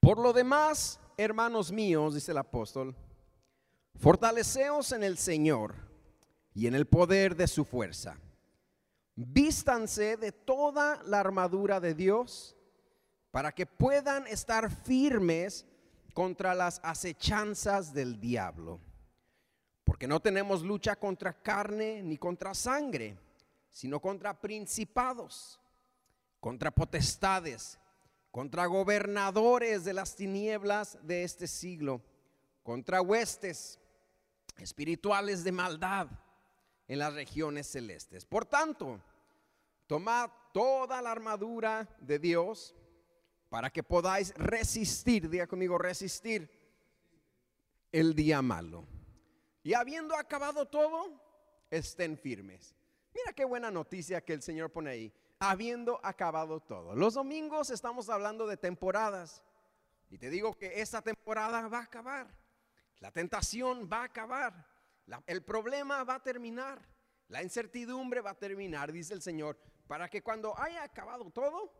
Por 0.00 0.18
lo 0.18 0.32
demás, 0.32 1.00
hermanos 1.16 1.70
míos, 1.70 2.14
dice 2.14 2.32
el 2.32 2.38
apóstol, 2.38 2.94
fortaleceos 3.94 4.92
en 4.92 5.04
el 5.04 5.16
Señor 5.18 5.74
y 6.52 6.66
en 6.66 6.74
el 6.74 6.86
poder 6.86 7.36
de 7.36 7.46
su 7.46 7.64
fuerza. 7.64 8.18
Vístanse 9.14 10.16
de 10.16 10.32
toda 10.32 11.02
la 11.04 11.20
armadura 11.20 11.80
de 11.80 11.94
Dios 11.94 12.57
para 13.30 13.52
que 13.52 13.66
puedan 13.66 14.26
estar 14.26 14.70
firmes 14.70 15.66
contra 16.14 16.54
las 16.54 16.80
acechanzas 16.82 17.92
del 17.92 18.18
diablo. 18.18 18.80
Porque 19.84 20.08
no 20.08 20.20
tenemos 20.20 20.62
lucha 20.62 20.96
contra 20.96 21.32
carne 21.32 22.02
ni 22.02 22.16
contra 22.18 22.54
sangre, 22.54 23.16
sino 23.70 24.00
contra 24.00 24.40
principados, 24.40 25.60
contra 26.40 26.70
potestades, 26.70 27.78
contra 28.30 28.66
gobernadores 28.66 29.84
de 29.84 29.94
las 29.94 30.14
tinieblas 30.14 30.98
de 31.02 31.24
este 31.24 31.46
siglo, 31.46 32.02
contra 32.62 33.00
huestes 33.00 33.78
espirituales 34.58 35.44
de 35.44 35.52
maldad 35.52 36.08
en 36.86 36.98
las 36.98 37.14
regiones 37.14 37.66
celestes. 37.66 38.24
Por 38.24 38.44
tanto, 38.44 39.00
tomad 39.86 40.30
toda 40.52 41.00
la 41.00 41.12
armadura 41.12 41.88
de 42.00 42.18
Dios 42.18 42.74
para 43.48 43.70
que 43.70 43.82
podáis 43.82 44.34
resistir, 44.34 45.28
diga 45.28 45.46
conmigo, 45.46 45.78
resistir 45.78 46.50
el 47.92 48.14
día 48.14 48.42
malo. 48.42 48.86
Y 49.62 49.74
habiendo 49.74 50.16
acabado 50.16 50.66
todo, 50.66 51.20
estén 51.70 52.16
firmes. 52.16 52.74
Mira 53.14 53.32
qué 53.32 53.44
buena 53.44 53.70
noticia 53.70 54.24
que 54.24 54.34
el 54.34 54.42
Señor 54.42 54.70
pone 54.70 54.90
ahí. 54.90 55.12
Habiendo 55.40 56.00
acabado 56.04 56.60
todo. 56.60 56.94
Los 56.94 57.14
domingos 57.14 57.70
estamos 57.70 58.08
hablando 58.08 58.46
de 58.46 58.56
temporadas. 58.56 59.42
Y 60.10 60.18
te 60.18 60.30
digo 60.30 60.56
que 60.56 60.80
esta 60.80 61.02
temporada 61.02 61.68
va 61.68 61.78
a 61.78 61.84
acabar. 61.84 62.26
La 63.00 63.12
tentación 63.12 63.88
va 63.90 64.02
a 64.02 64.04
acabar. 64.04 64.66
el 65.26 65.42
problema 65.42 66.04
va 66.04 66.16
a 66.16 66.22
terminar. 66.22 66.80
La 67.28 67.42
incertidumbre 67.42 68.20
va 68.20 68.30
a 68.30 68.38
terminar, 68.38 68.90
dice 68.90 69.12
el 69.12 69.20
Señor, 69.20 69.58
para 69.86 70.08
que 70.08 70.22
cuando 70.22 70.58
haya 70.58 70.82
acabado 70.82 71.30
todo, 71.30 71.70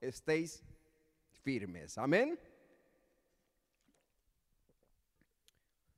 estéis 0.00 0.64
firmes. 1.42 1.98
Amén. 1.98 2.38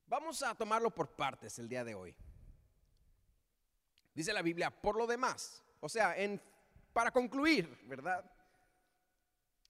Vamos 0.07 0.43
a 0.43 0.55
tomarlo 0.55 0.93
por 0.93 1.15
partes 1.15 1.59
el 1.59 1.69
día 1.69 1.85
de 1.85 1.95
hoy. 1.95 2.17
Dice 4.15 4.33
la 4.33 4.43
Biblia, 4.43 4.71
por 4.71 4.97
lo 4.97 5.07
demás, 5.07 5.63
o 5.79 5.89
sea, 5.89 6.17
en, 6.19 6.43
para 6.93 7.13
concluir, 7.13 7.79
¿verdad? 7.87 8.29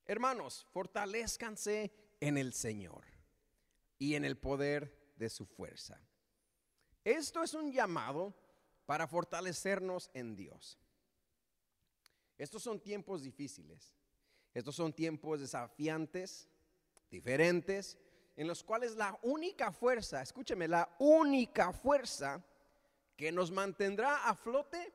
Hermanos, 0.06 0.66
fortalezcanse 0.72 1.92
en 2.20 2.38
el 2.38 2.52
Señor 2.54 3.04
y 3.98 4.14
en 4.14 4.24
el 4.24 4.38
poder 4.38 5.12
de 5.16 5.28
su 5.28 5.44
fuerza. 5.44 6.00
Esto 7.04 7.42
es 7.42 7.54
un 7.54 7.70
llamado 7.70 8.34
para 8.86 9.06
fortalecernos 9.06 10.10
en 10.14 10.34
Dios. 10.36 10.78
Estos 12.38 12.62
son 12.62 12.80
tiempos 12.80 13.22
difíciles. 13.22 13.94
Estos 14.54 14.74
son 14.74 14.92
tiempos 14.92 15.40
desafiantes, 15.40 16.48
diferentes, 17.10 17.98
en 18.36 18.46
los 18.46 18.64
cuales 18.64 18.96
la 18.96 19.18
única 19.22 19.70
fuerza, 19.72 20.22
escúcheme, 20.22 20.66
la 20.66 20.88
única 20.98 21.72
fuerza 21.72 22.42
que 23.16 23.30
nos 23.30 23.50
mantendrá 23.50 24.28
a 24.28 24.34
flote 24.34 24.92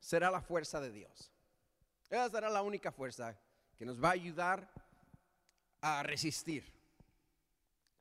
será 0.00 0.30
la 0.30 0.40
fuerza 0.40 0.80
de 0.80 0.90
Dios. 0.90 1.30
Esa 2.10 2.28
será 2.28 2.50
la 2.50 2.62
única 2.62 2.90
fuerza 2.90 3.38
que 3.76 3.86
nos 3.86 4.02
va 4.02 4.08
a 4.08 4.12
ayudar 4.12 4.68
a 5.80 6.02
resistir 6.02 6.64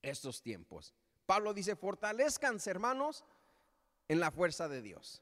estos 0.02 0.42
tiempos. 0.42 0.94
Pablo 1.26 1.54
dice, 1.54 1.76
fortalezcanse 1.76 2.70
hermanos 2.70 3.24
en 4.08 4.20
la 4.20 4.32
fuerza 4.32 4.68
de 4.68 4.82
Dios. 4.82 5.22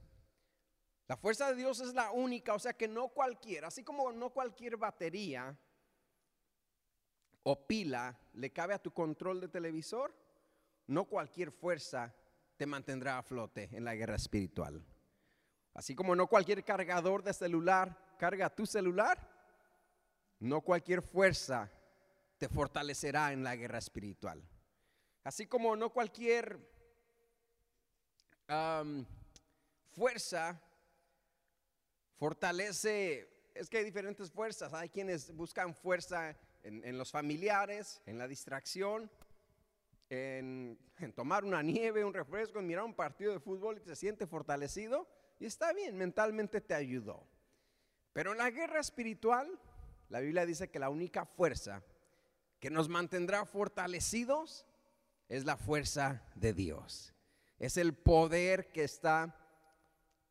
La 1.08 1.18
fuerza 1.18 1.50
de 1.50 1.56
Dios 1.56 1.80
es 1.82 1.94
la 1.94 2.12
única, 2.12 2.54
o 2.54 2.60
sea 2.60 2.74
que 2.74 2.88
no 2.88 3.10
cualquiera, 3.10 3.68
así 3.68 3.84
como 3.84 4.12
no 4.12 4.32
cualquier 4.32 4.78
batería 4.78 5.58
o 7.48 7.68
pila 7.68 8.20
le 8.34 8.52
cabe 8.52 8.74
a 8.74 8.82
tu 8.82 8.92
control 8.92 9.40
de 9.40 9.48
televisor, 9.48 10.14
no 10.88 11.06
cualquier 11.06 11.52
fuerza 11.52 12.14
te 12.58 12.66
mantendrá 12.66 13.20
a 13.20 13.24
flote 13.24 13.70
en 13.72 13.86
la 13.86 13.94
guerra 13.96 14.16
espiritual. 14.16 14.84
Así 15.76 15.94
como 15.94 16.16
no 16.16 16.28
cualquier 16.28 16.64
cargador 16.64 17.22
de 17.22 17.34
celular 17.34 18.16
carga 18.18 18.50
tu 18.50 18.66
celular, 18.66 19.20
no 20.40 20.62
cualquier 20.62 21.02
fuerza 21.04 21.70
te 22.38 22.50
fortalecerá 22.50 23.32
en 23.32 23.44
la 23.44 23.56
guerra 23.56 23.78
espiritual. 23.78 24.44
Así 25.24 25.46
como 25.46 25.76
no 25.76 25.92
cualquier 25.92 26.60
fuerza 29.92 30.60
fortalece, 32.16 33.52
es 33.54 33.70
que 33.70 33.78
hay 33.78 33.84
diferentes 33.84 34.32
fuerzas, 34.32 34.74
hay 34.74 34.90
quienes 34.90 35.32
buscan 35.36 35.76
fuerza 35.76 36.36
en 36.66 36.98
los 36.98 37.12
familiares, 37.12 38.02
en 38.06 38.18
la 38.18 38.28
distracción, 38.28 39.10
en, 40.10 40.78
tomar 41.16 41.44
una 41.44 41.62
nieve, 41.62 42.04
un 42.04 42.14
refresco, 42.14 42.60
en 42.60 42.68
mirar 42.68 42.84
un 42.84 42.94
partido 42.94 43.32
de 43.32 43.40
fútbol 43.40 43.78
y 43.78 43.82
te 43.82 43.96
siente 43.96 44.28
fortalecido. 44.28 45.08
Y 45.40 45.46
está 45.46 45.74
bien, 45.74 45.98
mentalmente 45.98 46.62
te 46.62 46.74
ayudó. 46.74 47.28
Pero 48.14 48.32
en 48.32 48.38
la 48.38 48.50
guerra 48.50 48.80
espiritual, 48.80 49.60
la 50.10 50.20
Biblia 50.20 50.46
dice 50.46 50.70
que 50.70 50.80
la 50.80 50.90
única 50.90 51.26
fuerza 51.26 51.84
que 52.60 52.70
nos 52.70 52.88
mantendrá 52.88 53.46
fortalecidos 53.46 54.66
es 55.28 55.46
la 55.46 55.58
fuerza 55.58 56.24
de 56.36 56.54
Dios. 56.54 57.14
Es 57.60 57.78
el 57.78 57.94
poder 57.94 58.72
que 58.72 58.84
está 58.84 59.36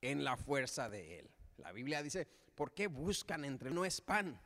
en 0.00 0.24
la 0.24 0.36
fuerza 0.36 0.88
de 0.88 1.18
Él. 1.20 1.30
La 1.58 1.72
Biblia 1.72 2.02
dice, 2.02 2.26
¿por 2.54 2.72
qué 2.72 2.86
buscan 2.86 3.44
entre 3.44 3.70
no 3.70 3.84
es 3.84 4.00
pan? 4.00 4.40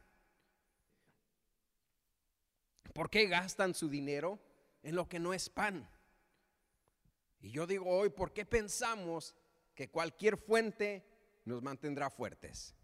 ¿Por 2.98 3.10
qué 3.10 3.28
gastan 3.28 3.74
su 3.74 3.88
dinero 3.88 4.40
en 4.82 4.96
lo 4.96 5.08
que 5.08 5.20
no 5.20 5.32
es 5.32 5.48
pan. 5.48 5.88
Y 7.38 7.52
yo 7.52 7.64
digo 7.64 7.88
hoy, 7.88 8.10
¿por 8.10 8.32
qué 8.32 8.44
pensamos 8.44 9.36
que 9.76 9.88
cualquier 9.88 10.36
fuente 10.36 11.06
nos 11.44 11.62
mantendrá 11.62 12.10
fuertes? 12.10 12.74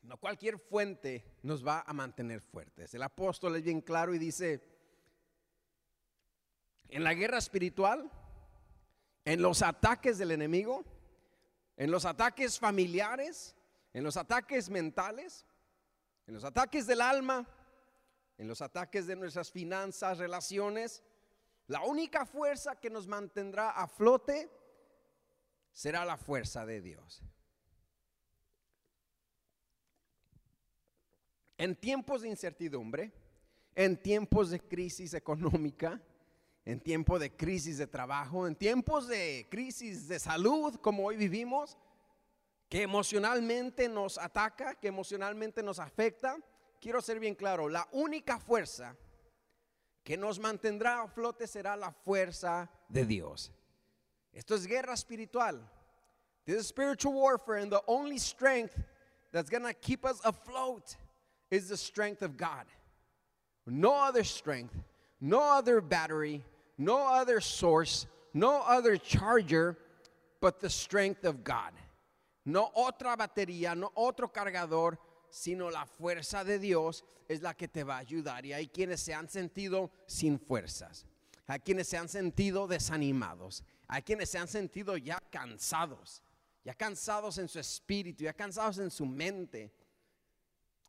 No 0.00 0.16
cualquier 0.16 0.58
fuente 0.58 1.36
nos 1.42 1.62
va 1.62 1.84
a 1.86 1.92
mantener 1.92 2.40
fuertes. 2.40 2.94
El 2.94 3.02
apóstol 3.02 3.56
es 3.56 3.62
bien 3.62 3.82
claro 3.82 4.14
y 4.14 4.18
dice, 4.18 4.66
en 6.88 7.04
la 7.04 7.12
guerra 7.12 7.36
espiritual, 7.36 8.10
en 9.26 9.42
los 9.42 9.60
ataques 9.60 10.16
del 10.16 10.30
enemigo, 10.30 10.82
en 11.76 11.90
los 11.90 12.06
ataques 12.06 12.58
familiares, 12.58 13.54
en 13.92 14.02
los 14.02 14.16
ataques 14.16 14.70
mentales, 14.70 15.44
en 16.26 16.34
los 16.34 16.44
ataques 16.44 16.86
del 16.86 17.00
alma, 17.00 17.46
en 18.38 18.48
los 18.48 18.62
ataques 18.62 19.06
de 19.06 19.16
nuestras 19.16 19.50
finanzas, 19.50 20.18
relaciones, 20.18 21.02
la 21.66 21.82
única 21.82 22.26
fuerza 22.26 22.76
que 22.76 22.90
nos 22.90 23.06
mantendrá 23.06 23.70
a 23.70 23.86
flote 23.86 24.50
será 25.72 26.04
la 26.04 26.16
fuerza 26.16 26.66
de 26.66 26.80
Dios. 26.80 27.22
En 31.56 31.76
tiempos 31.76 32.22
de 32.22 32.28
incertidumbre, 32.28 33.12
en 33.74 33.96
tiempos 33.96 34.50
de 34.50 34.60
crisis 34.60 35.14
económica, 35.14 36.02
en 36.64 36.80
tiempos 36.80 37.20
de 37.20 37.34
crisis 37.34 37.78
de 37.78 37.86
trabajo, 37.86 38.46
en 38.46 38.54
tiempos 38.54 39.08
de 39.08 39.46
crisis 39.50 40.08
de 40.08 40.18
salud 40.18 40.74
como 40.76 41.04
hoy 41.04 41.16
vivimos, 41.16 41.76
que 42.72 42.80
emocionalmente 42.80 43.86
nos 43.86 44.16
ataca, 44.16 44.74
que 44.80 44.88
emocionalmente 44.88 45.62
nos 45.62 45.78
afecta, 45.78 46.38
quiero 46.80 47.02
ser 47.02 47.20
bien 47.20 47.34
claro, 47.34 47.68
la 47.68 47.86
única 47.92 48.38
fuerza 48.38 48.96
que 50.02 50.16
nos 50.16 50.38
mantendrá 50.38 51.02
a 51.02 51.06
flote 51.06 51.46
será 51.46 51.76
la 51.76 51.92
fuerza 51.92 52.70
de 52.88 53.04
Dios. 53.04 53.52
Esto 54.32 54.54
es 54.54 54.66
guerra 54.66 54.94
espiritual. 54.94 55.60
This 56.46 56.60
is 56.60 56.66
spiritual 56.66 57.12
warfare 57.12 57.58
and 57.58 57.70
the 57.70 57.82
only 57.86 58.16
strength 58.16 58.74
that's 59.32 59.50
going 59.50 59.64
to 59.64 59.74
keep 59.74 60.06
us 60.06 60.18
afloat 60.24 60.96
is 61.50 61.68
the 61.68 61.76
strength 61.76 62.22
of 62.22 62.38
God. 62.38 62.64
No 63.66 63.92
other 63.92 64.24
strength, 64.24 64.74
no 65.20 65.42
other 65.42 65.82
battery, 65.82 66.42
no 66.78 67.06
other 67.06 67.38
source, 67.42 68.06
no 68.32 68.62
other 68.66 68.96
charger 68.96 69.76
but 70.40 70.58
the 70.58 70.70
strength 70.70 71.26
of 71.26 71.44
God. 71.44 71.72
No 72.44 72.70
otra 72.74 73.16
batería, 73.16 73.74
no 73.74 73.92
otro 73.94 74.32
cargador, 74.32 74.98
sino 75.30 75.70
la 75.70 75.86
fuerza 75.86 76.44
de 76.44 76.58
Dios 76.58 77.04
es 77.28 77.40
la 77.40 77.54
que 77.54 77.68
te 77.68 77.84
va 77.84 77.96
a 77.96 78.00
ayudar. 78.00 78.44
Y 78.44 78.52
hay 78.52 78.68
quienes 78.68 79.00
se 79.00 79.14
han 79.14 79.28
sentido 79.28 79.90
sin 80.06 80.38
fuerzas, 80.38 81.06
hay 81.46 81.60
quienes 81.60 81.88
se 81.88 81.96
han 81.96 82.08
sentido 82.08 82.66
desanimados, 82.66 83.64
hay 83.88 84.02
quienes 84.02 84.30
se 84.30 84.38
han 84.38 84.48
sentido 84.48 84.96
ya 84.96 85.20
cansados, 85.30 86.22
ya 86.64 86.74
cansados 86.74 87.38
en 87.38 87.48
su 87.48 87.58
espíritu, 87.58 88.24
ya 88.24 88.32
cansados 88.32 88.78
en 88.78 88.90
su 88.90 89.06
mente, 89.06 89.72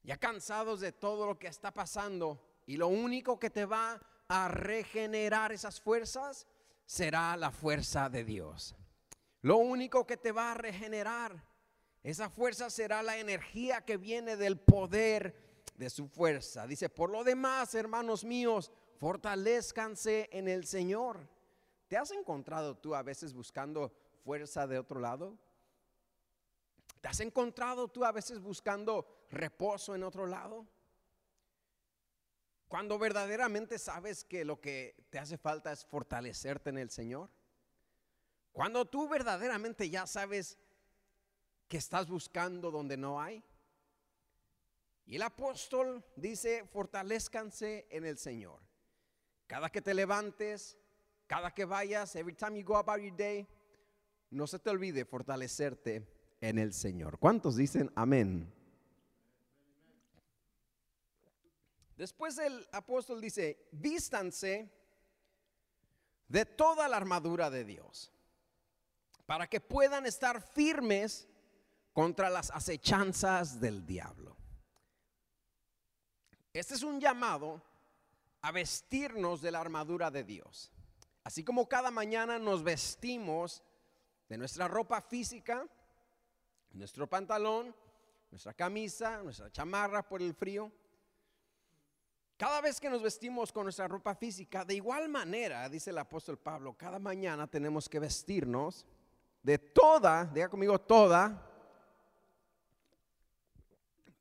ya 0.04 0.18
cansados 0.18 0.80
de 0.80 0.92
todo 0.92 1.26
lo 1.26 1.38
que 1.40 1.48
está 1.48 1.72
pasando. 1.72 2.42
Y 2.66 2.78
lo 2.78 2.88
único 2.88 3.40
que 3.40 3.50
te 3.50 3.66
va 3.66 4.02
a 4.28 4.48
regenerar 4.48 5.52
esas 5.52 5.80
fuerzas 5.80 6.48
será 6.86 7.36
la 7.38 7.52
fuerza 7.52 8.10
de 8.10 8.24
Dios. 8.24 8.76
Lo 9.44 9.58
único 9.58 10.08
que 10.08 10.16
te 10.16 10.32
va 10.32 10.52
a 10.52 10.56
regenerar 10.56 11.46
esa 12.02 12.30
fuerza 12.30 12.70
será 12.70 13.04
la 13.04 13.18
energía 13.18 13.84
que 13.86 13.98
viene 13.98 14.38
del 14.38 14.58
poder 14.58 15.36
de 15.76 15.90
su 15.90 16.08
fuerza. 16.08 16.66
Dice, 16.66 16.88
por 16.88 17.10
lo 17.10 17.26
demás, 17.26 17.76
hermanos 17.76 18.24
míos, 18.24 18.72
fortalezcanse 19.00 20.30
en 20.32 20.48
el 20.48 20.66
Señor. 20.66 21.28
¿Te 21.90 21.98
has 21.98 22.12
encontrado 22.12 22.78
tú 22.78 22.96
a 22.96 23.04
veces 23.04 23.34
buscando 23.34 23.94
fuerza 24.24 24.66
de 24.66 24.80
otro 24.80 25.02
lado? 25.02 25.38
¿Te 27.02 27.10
has 27.10 27.20
encontrado 27.20 27.90
tú 27.90 28.06
a 28.06 28.14
veces 28.14 28.40
buscando 28.40 29.26
reposo 29.30 29.94
en 29.94 30.04
otro 30.04 30.26
lado? 30.26 30.66
Cuando 32.70 32.98
verdaderamente 32.98 33.78
sabes 33.78 34.24
que 34.24 34.46
lo 34.46 34.62
que 34.62 35.06
te 35.10 35.20
hace 35.20 35.38
falta 35.38 35.74
es 35.74 35.86
fortalecerte 35.86 36.70
en 36.70 36.78
el 36.78 36.90
Señor. 36.90 37.30
Cuando 38.54 38.86
tú 38.86 39.10
verdaderamente 39.10 39.90
ya 39.90 40.08
sabes 40.08 40.58
que 41.68 41.78
estás 41.78 42.08
buscando 42.08 42.72
donde 42.72 42.96
no 42.96 43.20
hay. 43.20 43.44
Y 45.06 45.16
el 45.16 45.24
apóstol 45.24 46.06
dice, 46.16 46.64
fortalezcanse 46.66 47.88
en 47.90 48.06
el 48.06 48.18
Señor. 48.18 48.62
Cada 49.48 49.70
que 49.70 49.82
te 49.82 49.94
levantes, 49.94 50.78
cada 51.28 51.54
que 51.54 51.66
vayas, 51.66 52.16
every 52.16 52.36
time 52.36 52.58
you 52.58 52.64
go 52.64 52.78
about 52.78 53.00
your 53.00 53.16
day, 53.16 53.48
no 54.30 54.48
se 54.48 54.60
te 54.60 54.70
olvide 54.70 55.04
fortalecerte 55.04 56.08
en 56.40 56.60
el 56.60 56.74
Señor. 56.74 57.18
¿Cuántos 57.18 57.56
dicen 57.56 57.92
amén? 57.96 58.54
Después 61.98 62.38
el 62.38 62.68
apóstol 62.72 63.20
dice, 63.20 63.68
vístanse 63.72 64.72
de 66.28 66.46
toda 66.46 66.88
la 66.88 66.98
armadura 66.98 67.50
de 67.50 67.64
Dios, 67.64 68.12
para 69.26 69.48
que 69.48 69.62
puedan 69.62 70.06
estar 70.06 70.42
firmes 70.42 71.28
contra 71.94 72.30
las 72.30 72.52
acechanzas 72.52 73.60
del 73.60 73.86
diablo. 73.86 74.36
Este 76.52 76.76
es 76.76 76.84
un 76.84 77.00
llamado 77.00 77.62
a 78.42 78.52
vestirnos 78.52 79.42
de 79.42 79.52
la 79.52 79.62
armadura 79.62 80.12
de 80.12 80.24
Dios. 80.24 80.72
Así 81.24 81.44
como 81.44 81.68
cada 81.68 81.90
mañana 81.90 82.38
nos 82.38 82.64
vestimos 82.64 83.64
de 84.28 84.38
nuestra 84.38 84.68
ropa 84.68 85.02
física, 85.02 85.66
nuestro 86.72 87.08
pantalón, 87.08 87.74
nuestra 88.30 88.54
camisa, 88.54 89.22
nuestra 89.24 89.52
chamarra 89.52 90.08
por 90.08 90.22
el 90.22 90.34
frío. 90.34 90.72
Cada 92.36 92.60
vez 92.62 92.80
que 92.80 92.90
nos 92.90 93.02
vestimos 93.02 93.54
con 93.54 93.64
nuestra 93.64 93.88
ropa 93.88 94.16
física, 94.16 94.66
de 94.66 94.76
igual 94.76 95.08
manera, 95.08 95.70
dice 95.70 95.92
el 95.92 95.98
apóstol 95.98 96.38
Pablo, 96.38 96.76
cada 96.76 97.00
mañana 97.00 97.48
tenemos 97.48 97.88
que 97.88 98.00
vestirnos 98.00 98.86
de 99.44 99.58
toda, 99.58 100.26
diga 100.26 100.50
conmigo 100.50 100.80
toda, 100.80 101.50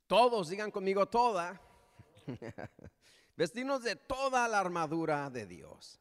todos, 0.06 0.50
digan 0.50 0.70
conmigo 0.70 1.06
toda. 1.06 1.58
Vestirnos 3.36 3.82
de 3.82 3.96
toda 3.96 4.46
la 4.46 4.60
armadura 4.60 5.30
de 5.30 5.46
Dios. 5.46 5.98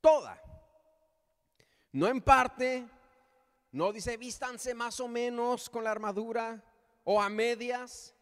Toda. 0.00 0.40
No 1.92 2.08
en 2.08 2.22
parte. 2.22 2.88
No 3.70 3.92
dice 3.92 4.16
vístanse 4.16 4.74
más 4.74 5.00
o 5.00 5.08
menos 5.08 5.68
con 5.68 5.84
la 5.84 5.90
armadura 5.90 6.64
o 7.04 7.20
a 7.20 7.28
medias. 7.28 8.14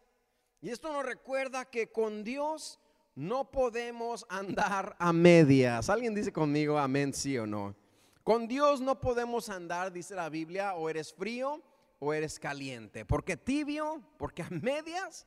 Y 0.59 0.69
esto 0.69 0.91
nos 0.91 1.05
recuerda 1.05 1.63
que 1.65 1.91
con 1.91 2.23
Dios 2.23 2.79
no 3.15 3.51
podemos 3.51 4.25
andar 4.29 4.95
a 4.99 5.13
medias. 5.13 5.89
¿Alguien 5.89 6.13
dice 6.13 6.33
conmigo 6.33 6.77
amén, 6.77 7.13
sí 7.13 7.37
o 7.37 7.47
no? 7.47 7.75
Con 8.23 8.47
Dios 8.47 8.81
no 8.81 9.01
podemos 9.01 9.49
andar, 9.49 9.91
dice 9.91 10.15
la 10.15 10.29
Biblia, 10.29 10.75
o 10.75 10.89
eres 10.89 11.13
frío 11.13 11.61
o 11.99 12.13
eres 12.13 12.39
caliente. 12.39 13.05
Porque 13.05 13.37
tibio, 13.37 14.01
porque 14.17 14.43
a 14.43 14.49
medias, 14.49 15.25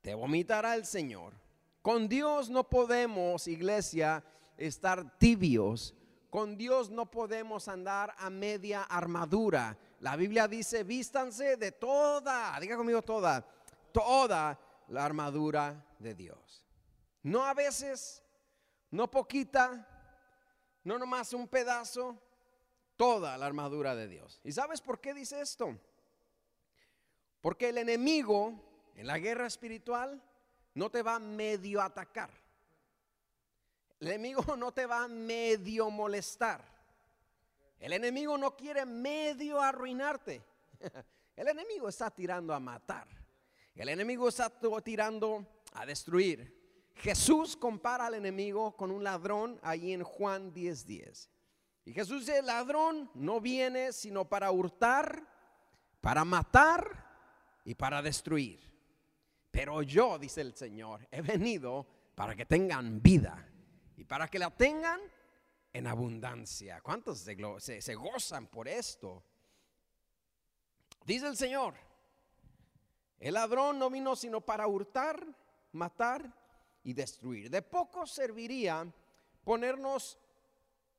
te 0.00 0.14
vomitará 0.14 0.74
el 0.74 0.86
Señor. 0.86 1.34
Con 1.82 2.08
Dios 2.08 2.48
no 2.48 2.68
podemos, 2.68 3.46
iglesia, 3.46 4.24
estar 4.56 5.18
tibios. 5.18 5.94
Con 6.30 6.56
Dios 6.56 6.90
no 6.90 7.10
podemos 7.10 7.68
andar 7.68 8.14
a 8.18 8.30
media 8.30 8.82
armadura. 8.82 9.78
La 10.00 10.16
Biblia 10.16 10.48
dice, 10.48 10.82
vístanse 10.82 11.56
de 11.56 11.72
toda, 11.72 12.58
diga 12.58 12.76
conmigo 12.76 13.02
toda, 13.02 13.46
toda 13.92 14.58
la 14.88 15.04
armadura 15.04 15.86
de 15.98 16.14
Dios. 16.14 16.66
No 17.22 17.44
a 17.44 17.54
veces, 17.54 18.22
no 18.90 19.10
poquita, 19.10 19.93
no 20.84 20.98
nomás 20.98 21.32
un 21.32 21.48
pedazo, 21.48 22.18
toda 22.96 23.36
la 23.36 23.46
armadura 23.46 23.94
de 23.94 24.06
Dios. 24.06 24.40
¿Y 24.44 24.52
sabes 24.52 24.80
por 24.80 25.00
qué 25.00 25.14
dice 25.14 25.40
esto? 25.40 25.76
Porque 27.40 27.70
el 27.70 27.78
enemigo 27.78 28.54
en 28.94 29.06
la 29.06 29.18
guerra 29.18 29.46
espiritual 29.46 30.22
no 30.74 30.90
te 30.90 31.02
va 31.02 31.16
a 31.16 31.18
medio 31.18 31.82
atacar. 31.82 32.30
El 34.00 34.08
enemigo 34.08 34.44
no 34.56 34.72
te 34.72 34.86
va 34.86 35.04
a 35.04 35.08
medio 35.08 35.90
molestar. 35.90 36.64
El 37.78 37.92
enemigo 37.92 38.38
no 38.38 38.56
quiere 38.56 38.86
medio 38.86 39.60
arruinarte. 39.60 40.42
El 41.36 41.48
enemigo 41.48 41.88
está 41.88 42.10
tirando 42.10 42.54
a 42.54 42.60
matar. 42.60 43.08
El 43.74 43.88
enemigo 43.88 44.28
está 44.28 44.48
tirando 44.82 45.44
a 45.72 45.84
destruir. 45.84 46.63
Jesús 46.94 47.56
compara 47.56 48.06
al 48.06 48.14
enemigo 48.14 48.76
con 48.76 48.90
un 48.90 49.04
ladrón 49.04 49.58
allí 49.62 49.92
en 49.92 50.02
Juan 50.02 50.52
10:10. 50.52 51.28
Y 51.86 51.92
Jesús 51.92 52.20
dice, 52.20 52.38
el 52.38 52.46
ladrón 52.46 53.10
no 53.14 53.40
viene 53.40 53.92
sino 53.92 54.24
para 54.24 54.50
hurtar, 54.50 55.22
para 56.00 56.24
matar 56.24 57.60
y 57.64 57.74
para 57.74 58.00
destruir. 58.00 58.72
Pero 59.50 59.82
yo, 59.82 60.18
dice 60.18 60.40
el 60.40 60.54
Señor, 60.54 61.06
he 61.10 61.20
venido 61.20 61.86
para 62.14 62.34
que 62.34 62.46
tengan 62.46 63.02
vida 63.02 63.46
y 63.96 64.04
para 64.04 64.28
que 64.28 64.38
la 64.38 64.50
tengan 64.50 65.00
en 65.72 65.86
abundancia. 65.86 66.80
¿Cuántos 66.80 67.18
se, 67.58 67.82
se 67.82 67.94
gozan 67.94 68.46
por 68.46 68.66
esto? 68.66 69.22
Dice 71.04 71.26
el 71.26 71.36
Señor, 71.36 71.74
el 73.18 73.34
ladrón 73.34 73.78
no 73.78 73.90
vino 73.90 74.16
sino 74.16 74.40
para 74.40 74.66
hurtar, 74.66 75.26
matar 75.72 76.43
y 76.84 76.92
destruir. 76.92 77.50
De 77.50 77.62
poco 77.62 78.06
serviría 78.06 78.86
ponernos 79.42 80.18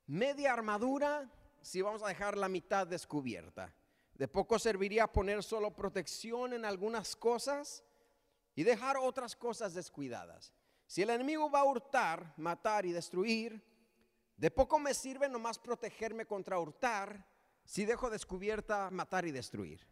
media 0.06 0.52
armadura 0.52 1.30
si 1.62 1.80
vamos 1.80 2.02
a 2.02 2.08
dejar 2.08 2.36
la 2.36 2.48
mitad 2.48 2.86
descubierta. 2.86 3.74
De 4.14 4.28
poco 4.28 4.58
serviría 4.58 5.06
poner 5.06 5.42
solo 5.42 5.74
protección 5.74 6.52
en 6.52 6.64
algunas 6.64 7.16
cosas 7.16 7.84
y 8.54 8.62
dejar 8.62 8.96
otras 8.96 9.36
cosas 9.36 9.74
descuidadas. 9.74 10.52
Si 10.86 11.02
el 11.02 11.10
enemigo 11.10 11.50
va 11.50 11.60
a 11.60 11.64
hurtar, 11.64 12.32
matar 12.36 12.86
y 12.86 12.92
destruir, 12.92 13.62
de 14.36 14.50
poco 14.50 14.78
me 14.78 14.94
sirve 14.94 15.28
nomás 15.28 15.58
protegerme 15.58 16.26
contra 16.26 16.58
hurtar 16.58 17.26
si 17.64 17.84
dejo 17.84 18.10
descubierta 18.10 18.90
matar 18.90 19.26
y 19.26 19.32
destruir. 19.32 19.86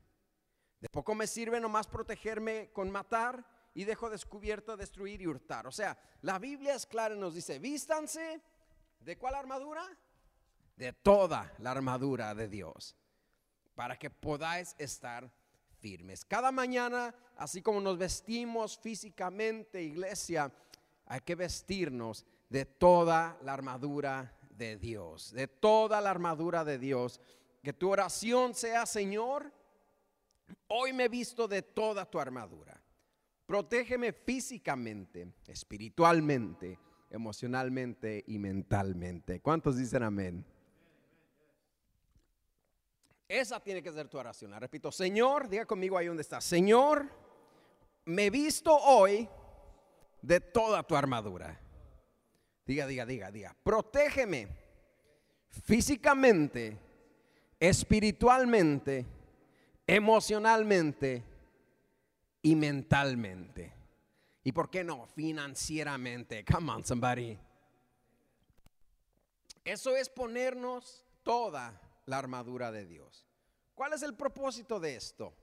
De 0.81 0.89
poco 0.89 1.15
me 1.15 1.27
sirve 1.27 1.61
nomás 1.61 1.87
protegerme 1.87 2.71
con 2.73 2.91
matar 2.91 3.45
y 3.75 3.85
dejo 3.85 4.09
descubierta 4.09 4.77
destruir 4.77 5.21
y 5.21 5.27
hurtar. 5.27 5.67
O 5.67 5.73
sea, 5.73 5.99
la 6.23 6.39
Biblia 6.39 6.75
es 6.75 6.87
clara 6.87 7.15
y 7.15 7.19
nos 7.19 7.35
dice, 7.35 7.59
vístanse 7.59 8.41
de 9.01 9.19
cuál 9.19 9.35
armadura? 9.35 9.85
De 10.77 10.93
toda 10.93 11.53
la 11.59 11.73
armadura 11.73 12.35
de 12.35 12.49
Dios 12.49 12.97
para 13.75 13.97
que 13.97 14.11
podáis 14.11 14.75
estar 14.79 15.31
firmes. 15.81 16.25
Cada 16.25 16.53
mañana, 16.53 17.15
así 17.37 17.61
como 17.61 17.81
nos 17.81 17.99
vestimos 17.99 18.79
físicamente, 18.79 19.83
iglesia, 19.83 20.53
hay 21.07 21.21
que 21.21 21.35
vestirnos 21.35 22.25
de 22.49 22.65
toda 22.65 23.37
la 23.43 23.53
armadura 23.53 24.37
de 24.51 24.77
Dios, 24.77 25.33
de 25.33 25.49
toda 25.49 26.01
la 26.01 26.11
armadura 26.11 26.65
de 26.65 26.79
Dios. 26.79 27.21
Que 27.63 27.73
tu 27.73 27.91
oración 27.91 28.55
sea, 28.55 28.87
Señor, 28.87 29.53
hoy 30.69 30.93
me 30.93 31.05
he 31.05 31.09
visto 31.09 31.49
de 31.49 31.63
toda 31.63 32.09
tu 32.09 32.21
armadura. 32.21 32.81
Protégeme 33.47 34.13
físicamente, 34.13 35.35
espiritualmente, 35.47 36.79
emocionalmente 37.11 38.25
y 38.27 38.39
mentalmente. 38.39 39.41
¿Cuántos 39.41 39.77
dicen 39.77 40.03
amén? 40.03 40.45
Esa 43.29 43.61
tiene 43.61 43.83
que 43.83 43.93
ser 43.93 44.09
tu 44.09 44.19
oración. 44.19 44.51
La 44.51 44.59
repito, 44.59 44.91
Señor, 44.91 45.49
diga 45.49 45.67
conmigo 45.67 45.99
ahí 45.99 46.07
donde 46.07 46.23
está. 46.23 46.41
Señor, 46.41 47.09
me 48.07 48.31
visto 48.31 48.75
hoy 48.75 49.29
de 50.23 50.41
toda 50.41 50.83
tu 50.83 50.97
armadura. 50.97 51.61
Diga, 52.67 52.87
diga, 52.87 53.05
diga, 53.05 53.31
diga. 53.31 53.57
Protégeme 53.63 54.49
físicamente, 55.49 56.79
espiritualmente, 57.61 59.05
emocionalmente 59.87 61.34
y 62.45 62.55
mentalmente. 62.55 63.73
¿Y 64.45 64.53
por 64.53 64.69
qué 64.69 64.85
no? 64.85 65.07
Financieramente. 65.07 66.45
Come 66.45 66.73
on, 66.73 66.85
somebody. 66.85 67.39
Eso 69.65 69.97
es 69.97 70.11
ponernos 70.11 71.03
toda 71.23 71.81
la 72.05 72.19
armadura 72.19 72.71
de 72.71 72.85
Dios. 72.85 73.27
¿Cuál 73.75 73.95
es 73.95 74.03
el 74.03 74.15
propósito 74.15 74.79
de 74.79 74.95
esto? 74.95 75.35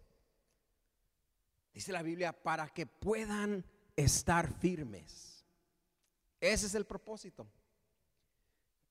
Dice 1.73 1.91
la 1.91 2.03
Biblia, 2.03 2.33
para 2.33 2.69
que 2.69 2.85
puedan 2.85 3.65
estar 3.95 4.53
firmes. 4.59 5.43
Ese 6.39 6.67
es 6.67 6.75
el 6.75 6.85
propósito. 6.85 7.47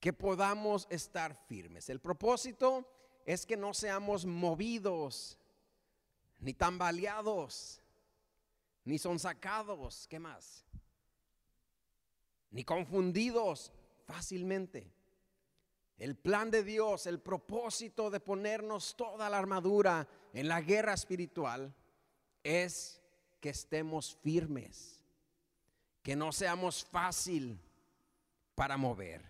Que 0.01 0.13
podamos 0.13 0.89
estar 0.91 1.37
firmes. 1.47 1.89
El 1.89 2.01
propósito 2.01 2.91
es 3.25 3.47
que 3.47 3.57
no 3.57 3.73
seamos 3.73 4.27
movidos, 4.27 5.39
ni 6.41 6.55
tambaleados, 6.55 7.81
ni 8.91 8.99
son 8.99 9.21
sacados, 9.21 10.09
¿qué 10.09 10.19
más? 10.19 10.65
Ni 12.51 12.65
confundidos 12.65 13.73
fácilmente. 14.05 14.93
El 15.97 16.17
plan 16.17 16.51
de 16.51 16.65
Dios, 16.65 17.07
el 17.07 17.21
propósito 17.21 18.11
de 18.11 18.19
ponernos 18.19 18.97
toda 18.97 19.31
la 19.31 19.39
armadura 19.39 20.09
en 20.33 20.49
la 20.49 20.61
guerra 20.61 20.95
espiritual 20.95 21.73
es 22.43 23.01
que 23.41 23.51
estemos 23.51 24.17
firmes, 24.25 25.05
que 26.03 26.17
no 26.17 26.33
seamos 26.33 26.85
fácil 26.85 27.61
para 28.57 28.77
mover. 28.77 29.23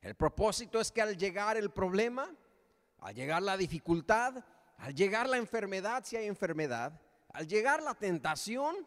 El 0.00 0.14
propósito 0.14 0.80
es 0.80 0.92
que 0.92 1.02
al 1.02 1.16
llegar 1.16 1.56
el 1.56 1.70
problema, 1.72 2.32
al 3.00 3.16
llegar 3.16 3.42
la 3.42 3.56
dificultad, 3.56 4.44
al 4.76 4.94
llegar 4.94 5.28
la 5.28 5.38
enfermedad, 5.38 6.04
si 6.04 6.14
hay 6.14 6.26
enfermedad, 6.28 7.00
al 7.32 7.48
llegar 7.48 7.82
la 7.82 7.96
tentación, 7.96 8.86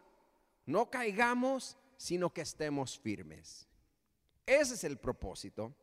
no 0.66 0.90
caigamos, 0.90 1.78
sino 1.98 2.32
que 2.34 2.42
estemos 2.42 2.98
firmes. 3.00 3.68
Ese 4.46 4.74
es 4.74 4.84
el 4.84 4.98
propósito. 4.98 5.74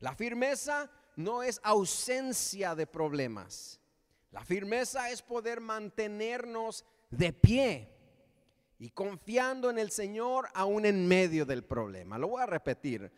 La 0.00 0.14
firmeza 0.14 0.90
no 1.16 1.42
es 1.42 1.60
ausencia 1.62 2.74
de 2.74 2.86
problemas. 2.86 3.80
La 4.30 4.44
firmeza 4.44 5.10
es 5.10 5.22
poder 5.22 5.60
mantenernos 5.60 6.84
de 7.10 7.32
pie 7.32 7.88
y 8.78 8.90
confiando 8.90 9.70
en 9.70 9.78
el 9.78 9.90
Señor 9.90 10.48
aún 10.54 10.84
en 10.86 11.06
medio 11.08 11.44
del 11.44 11.64
problema. 11.64 12.18
Lo 12.18 12.28
voy 12.28 12.42
a 12.42 12.46
repetir. 12.46 13.10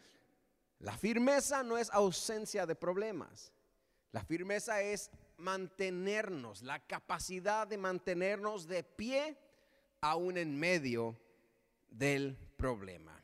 La 0.78 0.96
firmeza 0.96 1.62
no 1.62 1.76
es 1.76 1.90
ausencia 1.90 2.64
de 2.64 2.74
problemas. 2.74 3.52
La 4.12 4.24
firmeza 4.24 4.80
es 4.80 5.10
mantenernos, 5.36 6.62
la 6.62 6.80
capacidad 6.80 7.66
de 7.66 7.78
mantenernos 7.78 8.66
de 8.66 8.82
pie 8.82 9.36
aún 10.00 10.38
en 10.38 10.58
medio 10.58 11.18
del 11.88 12.36
problema. 12.56 13.22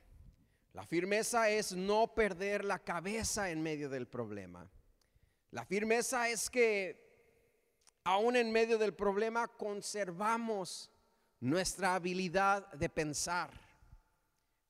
La 0.72 0.84
firmeza 0.84 1.48
es 1.48 1.72
no 1.72 2.14
perder 2.14 2.64
la 2.64 2.78
cabeza 2.78 3.50
en 3.50 3.62
medio 3.62 3.88
del 3.88 4.06
problema. 4.06 4.68
La 5.50 5.64
firmeza 5.64 6.28
es 6.28 6.50
que 6.50 7.06
aún 8.04 8.36
en 8.36 8.52
medio 8.52 8.76
del 8.76 8.94
problema 8.94 9.48
conservamos 9.48 10.90
nuestra 11.40 11.94
habilidad 11.94 12.70
de 12.72 12.88
pensar. 12.88 13.50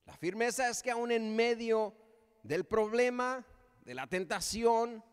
La 0.05 0.15
firmeza 0.15 0.69
es 0.69 0.81
que 0.81 0.91
aún 0.91 1.11
en 1.11 1.35
medio 1.35 1.93
del 2.41 2.63
problema, 2.65 3.45
de 3.83 3.93
la 3.93 4.07
tentación, 4.07 5.03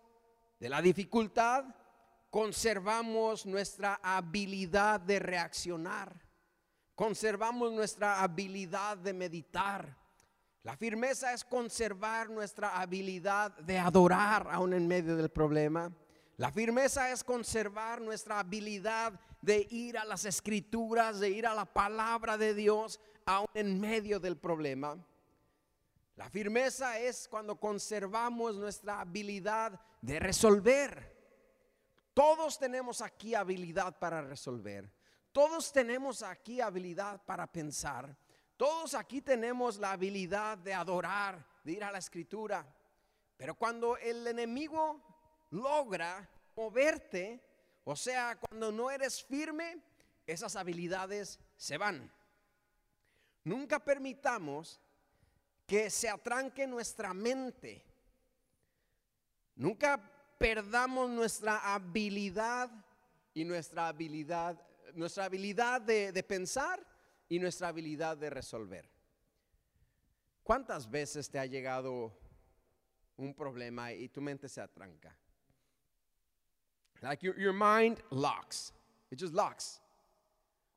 de 0.61 0.69
la 0.69 0.81
dificultad, 0.81 1.65
conservamos 2.31 3.47
nuestra 3.47 3.99
habilidad 4.03 5.01
de 5.01 5.19
reaccionar. 5.19 6.24
Conservamos 6.95 7.73
nuestra 7.73 8.23
habilidad 8.23 8.97
de 8.97 9.13
meditar 9.13 10.05
la 10.65 10.79
firmeza 10.79 11.35
es 11.35 11.45
conservar 11.45 12.31
nuestra 12.31 12.81
habilidad 12.81 13.55
de 13.59 13.79
adorar 13.79 14.49
aún 14.51 14.73
en 14.73 14.89
medio 14.89 15.15
del 15.15 15.29
problema. 15.29 15.93
La 16.39 16.51
firmeza 16.51 17.11
es 17.11 17.23
conservar 17.23 18.01
nuestra 18.01 18.39
habilidad 18.39 19.21
de 19.43 19.67
ir 19.71 19.99
a 19.99 20.07
las 20.07 20.25
escrituras, 20.25 21.21
de 21.21 21.29
ir 21.29 21.47
a 21.47 21.55
la 21.55 21.67
palabra 21.67 22.39
de 22.39 22.55
Dios 22.55 22.99
aún 23.27 23.47
en 23.53 23.79
medio 23.79 24.19
del 24.19 24.39
problema. 24.39 24.97
La 26.17 26.31
firmeza 26.31 26.99
es 26.99 27.29
cuando 27.29 27.61
conservamos 27.61 28.57
nuestra 28.57 29.03
habilidad 29.03 29.79
de 30.01 30.19
resolver. 30.19 31.15
Todos 32.15 32.59
tenemos 32.59 33.03
aquí 33.03 33.35
habilidad 33.35 33.99
para 33.99 34.23
resolver. 34.23 34.91
Todos 35.35 35.73
tenemos 35.73 36.23
aquí 36.23 36.61
habilidad 36.61 37.21
para 37.25 37.51
pensar. 37.51 38.17
Todos 38.57 38.95
aquí 38.95 39.21
tenemos 39.21 39.79
la 39.79 39.91
habilidad 39.91 40.57
de 40.59 40.73
adorar, 40.73 41.45
de 41.65 41.73
ir 41.73 41.83
a 41.83 41.91
la 41.91 41.99
escritura. 41.99 42.65
Pero 43.37 43.57
cuando 43.57 43.97
el 43.97 44.25
enemigo 44.29 45.03
logra 45.51 46.31
moverte, 46.55 47.45
o 47.83 47.97
sea, 47.97 48.39
cuando 48.39 48.71
no 48.71 48.93
eres 48.93 49.25
firme, 49.25 49.83
esas 50.25 50.55
habilidades 50.55 51.41
se 51.57 51.79
van. 51.79 52.13
Nunca 53.43 53.81
permitamos 53.81 54.81
que 55.67 55.91
se 55.91 56.09
atranque 56.09 56.65
nuestra 56.65 57.13
mente. 57.13 57.85
Nunca 59.57 59.99
perdamos 60.39 61.11
nuestra 61.11 61.75
habilidad 61.75 62.71
y 63.35 63.45
nuestra 63.45 63.89
habilidad, 63.89 64.65
nuestra 64.95 65.25
habilidad 65.25 65.81
de, 65.81 66.23
pensar 66.23 66.85
y 67.29 67.39
nuestra 67.39 67.69
habilidad 67.69 68.17
de 68.17 68.31
resolver. 68.31 68.89
¿Cuántas 70.43 70.91
veces 70.91 71.29
te 71.31 71.39
ha 71.39 71.47
llegado 71.47 72.13
un 73.17 73.35
problema 73.35 73.93
y 73.93 74.09
tu 74.09 74.21
mente 74.21 74.49
se 74.49 74.61
atranca? 74.61 75.17
Like 77.03 77.23
your, 77.23 77.39
your 77.39 77.53
mind 77.53 78.03
locks. 78.11 78.73
It 79.11 79.19
just 79.19 79.35
locks. 79.35 79.81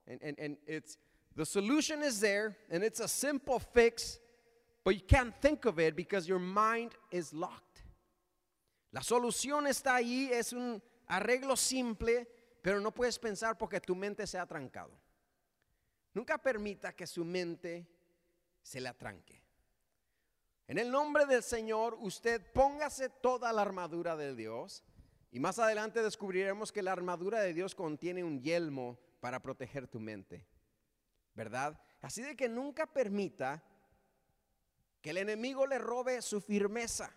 And, 0.08 0.22
and, 0.22 0.40
and 0.40 0.58
it's 0.68 0.98
the 1.36 1.46
solution 1.46 2.02
is 2.02 2.20
there 2.20 2.56
and 2.70 2.84
it's 2.84 3.00
a 3.00 3.08
simple 3.08 3.60
fix, 3.60 4.20
but 4.84 4.96
you 4.96 5.02
can't 5.02 5.34
think 5.42 5.66
of 5.66 5.80
it 5.80 5.96
because 5.96 6.28
your 6.28 6.40
mind 6.40 6.94
is 7.12 7.34
locked. 7.34 7.84
La 8.94 9.02
solución 9.02 9.68
está 9.68 9.96
ahí, 9.96 10.32
es 10.32 10.54
un 10.54 10.82
arreglo 11.10 11.58
simple, 11.58 12.26
pero 12.68 12.82
no 12.82 12.94
puedes 12.94 13.18
pensar 13.18 13.58
porque 13.58 13.80
tu 13.80 13.96
mente 13.96 14.28
se 14.28 14.38
ha 14.38 14.46
trancado. 14.46 14.92
Nunca 16.14 16.38
permita 16.38 16.94
que 16.94 17.08
su 17.08 17.24
mente 17.24 17.88
se 18.62 18.82
le 18.82 18.90
atranque. 18.90 19.42
En 20.68 20.78
el 20.78 20.92
nombre 20.92 21.26
del 21.26 21.44
Señor, 21.44 21.98
usted 22.02 22.46
póngase 22.52 23.08
toda 23.08 23.54
la 23.54 23.62
armadura 23.62 24.18
de 24.18 24.36
Dios. 24.36 24.84
Y 25.32 25.40
más 25.40 25.60
adelante 25.60 26.04
descubriremos 26.04 26.74
que 26.74 26.84
la 26.84 26.92
armadura 26.92 27.40
de 27.40 27.54
Dios 27.54 27.74
contiene 27.74 28.26
un 28.26 28.42
yelmo 28.42 29.00
para 29.22 29.42
proteger 29.42 29.88
tu 29.88 30.02
mente. 30.02 30.46
¿Verdad? 31.36 31.80
Así 32.02 32.22
de 32.22 32.36
que 32.36 32.50
nunca 32.50 32.86
permita 32.86 33.64
que 35.00 35.12
el 35.12 35.20
enemigo 35.20 35.66
le 35.66 35.78
robe 35.78 36.22
su 36.22 36.42
firmeza. 36.42 37.16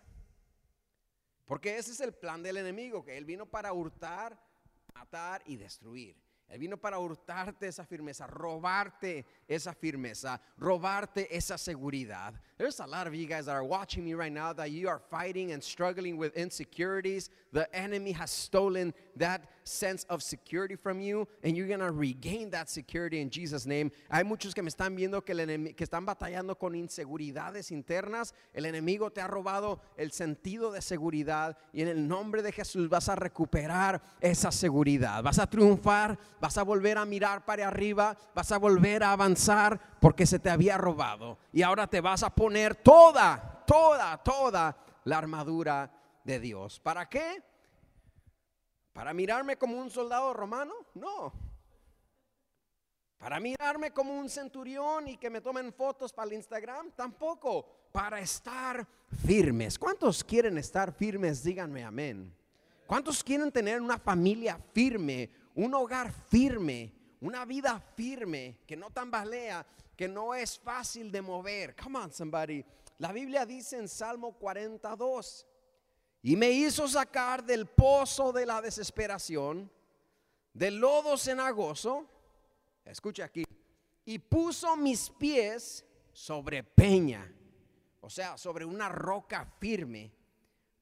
Porque 1.43 1.77
ese 1.77 1.91
es 1.91 1.99
el 1.99 2.13
plan 2.13 2.41
del 2.41 2.55
enemigo, 2.55 3.03
que 3.03 3.17
él 3.17 3.25
vino 3.25 3.45
para 3.45 3.73
hurtar, 3.73 4.50
matar 4.93 5.41
y 5.45 5.55
destruir. 5.55 6.15
Él 6.51 6.59
vino 6.59 6.75
para 6.75 6.99
hurtarte 6.99 7.67
esa 7.67 7.85
firmeza, 7.85 8.27
robarte 8.27 9.25
esa 9.47 9.73
firmeza, 9.73 10.41
robarte 10.57 11.29
esa 11.31 11.57
seguridad. 11.57 12.33
There's 12.57 12.81
a 12.81 12.85
lot 12.87 13.07
of 13.07 13.15
you 13.15 13.25
guys 13.25 13.45
that 13.45 13.53
are 13.53 13.63
watching 13.63 14.03
me 14.03 14.13
right 14.15 14.31
now 14.31 14.51
that 14.53 14.69
you 14.69 14.89
are 14.89 14.99
fighting 14.99 15.53
and 15.53 15.63
struggling 15.63 16.17
with 16.17 16.35
insecurities. 16.35 17.29
The 17.53 17.73
enemy 17.73 18.11
has 18.11 18.31
stolen 18.31 18.93
that 19.15 19.43
sense 19.71 20.05
of 20.09 20.21
security 20.21 20.75
from 20.75 20.99
you 21.01 21.27
and 21.43 21.55
you're 21.55 21.67
going 21.67 21.79
to 21.79 21.91
regain 21.91 22.49
that 22.51 22.69
security 22.69 23.21
in 23.21 23.29
Jesus 23.29 23.65
name. 23.65 23.91
Hay 24.09 24.23
muchos 24.23 24.53
que 24.53 24.61
me 24.61 24.69
están 24.69 24.95
viendo 24.95 25.23
que, 25.23 25.33
el 25.33 25.75
que 25.75 25.83
están 25.83 26.05
batallando 26.05 26.57
con 26.57 26.75
inseguridades 26.75 27.71
internas. 27.71 28.33
El 28.53 28.65
enemigo 28.65 29.11
te 29.11 29.21
ha 29.21 29.27
robado 29.27 29.79
el 29.97 30.11
sentido 30.11 30.71
de 30.71 30.81
seguridad 30.81 31.57
y 31.73 31.81
en 31.81 31.87
el 31.87 32.07
nombre 32.07 32.41
de 32.41 32.51
Jesús 32.51 32.89
vas 32.89 33.09
a 33.09 33.15
recuperar 33.15 34.01
esa 34.19 34.51
seguridad. 34.51 35.23
Vas 35.23 35.39
a 35.39 35.47
triunfar 35.47 36.17
vas 36.39 36.57
a 36.57 36.63
volver 36.63 36.97
a 36.97 37.05
mirar 37.05 37.45
para 37.45 37.67
arriba, 37.67 38.17
vas 38.33 38.51
a 38.51 38.57
volver 38.57 39.03
a 39.03 39.11
avanzar 39.11 39.79
porque 39.99 40.25
se 40.25 40.39
te 40.39 40.49
había 40.49 40.77
robado. 40.77 41.37
Y 41.53 41.61
ahora 41.61 41.87
te 41.87 42.01
vas 42.01 42.23
a 42.23 42.33
poner 42.33 42.75
toda, 42.75 43.63
toda, 43.65 44.17
toda 44.17 44.75
la 45.05 45.17
armadura 45.17 45.91
de 46.23 46.39
Dios. 46.39 46.79
¿Para 46.79 47.07
qué? 47.07 47.43
¿Para 48.93 49.13
mirarme 49.13 49.57
como 49.57 49.77
un 49.77 49.89
soldado 49.89 50.33
romano? 50.33 50.73
No. 50.93 51.33
¿Para 53.17 53.39
mirarme 53.39 53.91
como 53.91 54.17
un 54.17 54.29
centurión 54.29 55.07
y 55.07 55.17
que 55.17 55.29
me 55.29 55.41
tomen 55.41 55.71
fotos 55.71 56.11
para 56.11 56.27
el 56.27 56.33
Instagram? 56.33 56.91
Tampoco. 56.91 57.65
Para 57.91 58.19
estar 58.19 58.87
firmes. 59.25 59.77
¿Cuántos 59.77 60.23
quieren 60.23 60.57
estar 60.57 60.91
firmes? 60.91 61.43
Díganme 61.43 61.83
amén. 61.83 62.35
¿Cuántos 62.87 63.23
quieren 63.23 63.51
tener 63.51 63.79
una 63.79 63.97
familia 63.97 64.59
firme, 64.73 65.29
un 65.55 65.73
hogar 65.73 66.11
firme, 66.11 66.91
una 67.21 67.45
vida 67.45 67.79
firme, 67.95 68.57
que 68.67 68.75
no 68.75 68.89
tambalea, 68.89 69.65
que 69.95 70.07
no 70.07 70.33
es 70.33 70.59
fácil 70.59 71.11
de 71.11 71.21
mover? 71.21 71.75
Come 71.75 71.99
on, 71.99 72.11
somebody. 72.11 72.65
La 72.97 73.11
Biblia 73.11 73.45
dice 73.45 73.77
en 73.77 73.87
Salmo 73.87 74.33
42, 74.33 75.47
y 76.23 76.35
me 76.35 76.51
hizo 76.51 76.87
sacar 76.87 77.43
del 77.43 77.65
pozo 77.65 78.31
de 78.31 78.45
la 78.45 78.61
desesperación, 78.61 79.71
del 80.53 80.77
lodo 80.77 81.17
cenagoso, 81.17 82.07
escucha 82.85 83.25
aquí, 83.25 83.43
y 84.05 84.19
puso 84.19 84.75
mis 84.75 85.09
pies 85.09 85.85
sobre 86.13 86.63
peña, 86.63 87.33
o 88.01 88.09
sea, 88.09 88.37
sobre 88.37 88.65
una 88.65 88.89
roca 88.89 89.45
firme, 89.59 90.11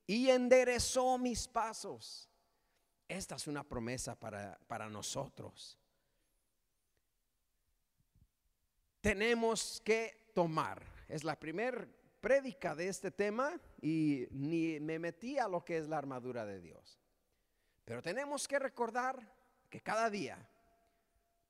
y 0.05 0.29
enderezó 0.29 1.17
mis 1.17 1.47
pasos. 1.47 2.27
Esta 3.07 3.35
es 3.35 3.47
una 3.47 3.63
promesa 3.63 4.19
para, 4.19 4.59
para 4.67 4.89
nosotros. 4.89 5.77
Tenemos 9.01 9.81
que 9.85 10.31
tomar, 10.33 10.83
es 11.07 11.23
la 11.23 11.39
primera 11.39 11.87
prédica 12.19 12.75
de 12.75 12.87
este 12.87 13.11
tema 13.11 13.59
y 13.81 14.27
ni 14.31 14.79
me 14.79 14.99
metí 14.99 15.37
a 15.37 15.47
lo 15.47 15.63
que 15.63 15.77
es 15.77 15.87
la 15.87 15.97
armadura 15.97 16.45
de 16.45 16.59
Dios. 16.59 16.99
Pero 17.85 18.01
tenemos 18.01 18.47
que 18.47 18.59
recordar 18.59 19.35
que 19.69 19.81
cada 19.81 20.09
día 20.09 20.47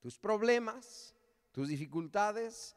tus 0.00 0.18
problemas, 0.18 1.14
tus 1.52 1.68
dificultades, 1.68 2.76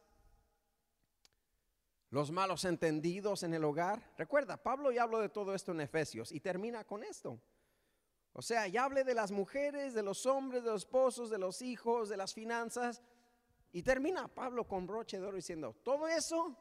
los 2.09 2.31
malos 2.31 2.65
entendidos 2.65 3.43
en 3.43 3.53
el 3.53 3.63
hogar. 3.63 4.13
Recuerda, 4.17 4.61
Pablo 4.61 4.91
ya 4.91 5.03
habló 5.03 5.19
de 5.19 5.29
todo 5.29 5.55
esto 5.55 5.71
en 5.71 5.81
Efesios 5.81 6.31
y 6.31 6.39
termina 6.39 6.83
con 6.83 7.03
esto. 7.03 7.39
O 8.33 8.41
sea, 8.41 8.67
ya 8.67 8.83
hablé 8.83 9.03
de 9.03 9.13
las 9.13 9.31
mujeres, 9.31 9.93
de 9.93 10.03
los 10.03 10.25
hombres, 10.25 10.63
de 10.63 10.71
los 10.71 10.81
esposos, 10.81 11.29
de 11.29 11.37
los 11.37 11.61
hijos, 11.61 12.09
de 12.09 12.17
las 12.17 12.33
finanzas. 12.33 13.01
Y 13.71 13.81
termina 13.81 14.27
Pablo 14.27 14.67
con 14.67 14.85
broche 14.85 15.19
de 15.19 15.25
oro 15.25 15.37
diciendo, 15.37 15.75
todo 15.83 16.07
eso 16.07 16.55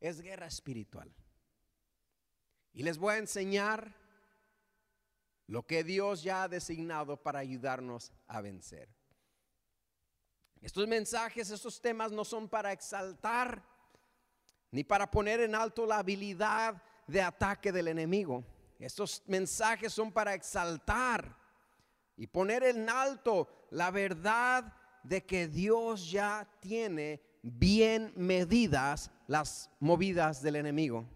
es 0.00 0.20
guerra 0.20 0.46
espiritual. 0.46 1.14
Y 2.72 2.82
les 2.82 2.98
voy 2.98 3.14
a 3.14 3.18
enseñar 3.18 3.94
lo 5.46 5.66
que 5.66 5.84
Dios 5.84 6.22
ya 6.22 6.44
ha 6.44 6.48
designado 6.48 7.16
para 7.16 7.40
ayudarnos 7.40 8.12
a 8.26 8.40
vencer. 8.40 8.88
Estos 10.60 10.86
mensajes, 10.86 11.50
estos 11.50 11.80
temas 11.80 12.12
no 12.12 12.24
son 12.24 12.48
para 12.48 12.72
exaltar 12.72 13.64
ni 14.70 14.84
para 14.84 15.10
poner 15.10 15.40
en 15.40 15.54
alto 15.54 15.86
la 15.86 15.98
habilidad 15.98 16.80
de 17.06 17.22
ataque 17.22 17.72
del 17.72 17.88
enemigo. 17.88 18.44
Estos 18.78 19.22
mensajes 19.26 19.92
son 19.92 20.12
para 20.12 20.34
exaltar 20.34 21.36
y 22.16 22.26
poner 22.26 22.62
en 22.62 22.88
alto 22.88 23.48
la 23.70 23.90
verdad 23.90 24.72
de 25.02 25.24
que 25.24 25.48
Dios 25.48 26.10
ya 26.10 26.46
tiene 26.60 27.22
bien 27.42 28.12
medidas 28.16 29.10
las 29.26 29.70
movidas 29.80 30.42
del 30.42 30.56
enemigo. 30.56 31.06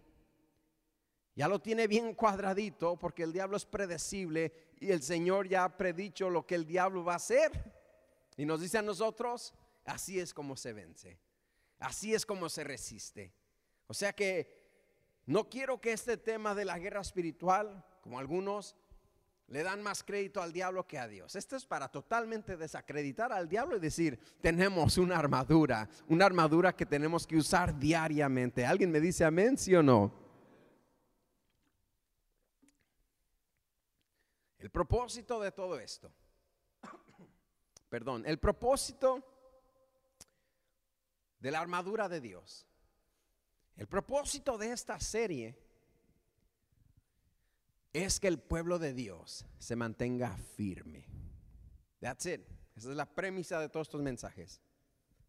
Ya 1.37 1.49
lo 1.49 1.61
tiene 1.61 1.87
bien 1.87 2.15
cuadradito 2.15 2.97
porque 2.97 3.25
el 3.25 3.33
diablo 3.33 3.57
es 3.57 3.67
predecible 3.67 4.53
y 4.81 4.93
el 4.93 5.03
Señor 5.03 5.49
ya 5.49 5.65
ha 5.65 5.77
predicho 5.77 6.31
lo 6.31 6.47
que 6.47 6.55
el 6.55 6.67
diablo 6.67 7.05
va 7.05 7.15
a 7.15 7.17
hacer. 7.17 7.73
Y 8.37 8.47
nos 8.47 8.61
dice 8.61 8.79
a 8.79 8.83
nosotros, 8.83 9.53
así 9.85 10.21
es 10.21 10.33
como 10.33 10.57
se 10.57 10.73
vence, 10.73 11.19
así 11.79 12.15
es 12.15 12.25
como 12.25 12.49
se 12.49 12.65
resiste. 12.65 13.35
O 13.87 13.95
sea 13.95 14.13
que 14.13 14.65
no 15.27 15.49
quiero 15.49 15.81
que 15.81 15.93
este 15.93 16.17
tema 16.17 16.55
de 16.55 16.65
la 16.65 16.79
guerra 16.79 17.01
espiritual, 17.01 17.85
como 18.03 18.19
algunos, 18.19 18.77
le 19.49 19.63
dan 19.63 19.83
más 19.83 20.03
crédito 20.03 20.41
al 20.41 20.53
diablo 20.53 20.87
que 20.87 20.99
a 20.99 21.07
Dios. 21.07 21.37
Esto 21.37 21.57
es 21.57 21.67
para 21.67 21.89
totalmente 21.89 22.57
desacreditar 22.57 23.33
al 23.33 23.49
diablo 23.49 23.77
y 23.77 23.81
decir, 23.81 24.19
tenemos 24.41 24.97
una 24.97 25.19
armadura, 25.19 25.89
una 26.09 26.25
armadura 26.25 26.75
que 26.75 26.87
tenemos 26.87 27.27
que 27.27 27.37
usar 27.37 27.79
diariamente. 27.79 28.65
¿Alguien 28.65 28.91
me 28.91 29.01
dice 29.01 29.25
amén, 29.25 29.59
sí 29.59 29.75
o 29.75 29.83
no? 29.83 30.13
El 34.59 34.71
propósito 34.71 35.41
de 35.41 35.53
todo 35.53 35.79
esto, 35.79 36.11
perdón, 37.91 38.25
el 38.27 38.39
propósito 38.39 39.23
de 41.39 41.51
la 41.51 41.61
armadura 41.61 42.09
de 42.09 42.23
Dios, 42.23 42.67
el 43.77 43.87
propósito 43.87 44.57
de 44.57 44.73
esta 44.73 44.99
serie 44.99 45.64
es 47.95 48.19
que 48.19 48.29
el 48.29 48.39
pueblo 48.39 48.79
de 48.79 48.93
Dios 48.93 49.47
se 49.59 49.77
mantenga 49.77 50.37
firme. 50.57 51.07
That's 52.01 52.27
it. 52.27 52.41
Esa 52.77 52.91
es 52.91 52.97
la 52.97 53.07
premisa 53.07 53.61
de 53.61 53.69
todos 53.69 53.87
estos 53.87 54.03
mensajes. 54.03 54.61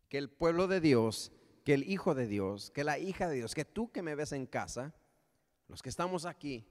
Que 0.09 0.17
el 0.17 0.29
pueblo 0.29 0.67
de 0.67 0.81
Dios, 0.81 1.31
que 1.63 1.75
el 1.75 1.89
hijo 1.89 2.15
de 2.15 2.27
Dios, 2.27 2.71
que 2.71 2.83
la 2.83 2.97
hija 2.97 3.29
de 3.29 3.35
Dios, 3.35 3.53
que 3.53 3.65
tú 3.65 3.91
que 3.91 4.01
me 4.01 4.15
ves 4.15 4.31
en 4.31 4.47
casa, 4.47 4.95
los 5.67 5.83
que 5.83 5.89
estamos 5.89 6.25
aquí, 6.25 6.67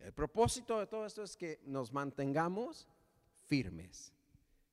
el 0.00 0.12
propósito 0.12 0.80
de 0.80 0.88
todo 0.88 1.06
esto 1.06 1.22
es 1.22 1.36
que 1.36 1.60
nos 1.64 1.92
mantengamos 1.92 2.88
firmes, 3.46 4.12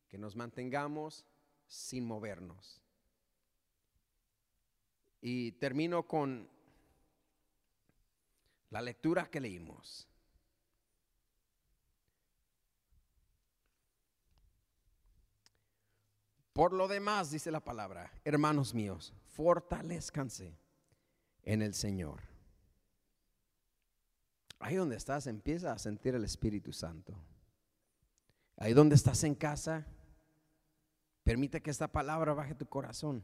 que 0.09 0.17
nos 0.17 0.35
mantengamos 0.35 1.25
sin 1.67 2.05
movernos. 2.05 2.81
Y 5.21 5.51
termino 5.53 6.07
con 6.07 6.49
la 8.69 8.81
lectura 8.81 9.29
que 9.29 9.39
leímos. 9.39 10.07
Por 16.53 16.73
lo 16.73 16.87
demás, 16.87 17.29
dice 17.29 17.51
la 17.51 17.63
palabra, 17.63 18.11
hermanos 18.25 18.73
míos, 18.73 19.13
fortalezcanse 19.27 20.57
en 21.43 21.61
el 21.61 21.75
Señor. 21.75 22.21
Ahí 24.59 24.75
donde 24.75 24.95
estás, 24.95 25.27
empieza 25.27 25.71
a 25.71 25.77
sentir 25.77 26.15
el 26.15 26.23
Espíritu 26.23 26.73
Santo. 26.73 27.15
Ahí 28.55 28.73
donde 28.73 28.95
estás 28.95 29.23
en 29.23 29.35
casa, 29.35 29.85
permite 31.23 31.61
que 31.61 31.69
esta 31.69 31.91
palabra 31.91 32.33
baje 32.33 32.55
tu 32.55 32.65
corazón. 32.65 33.23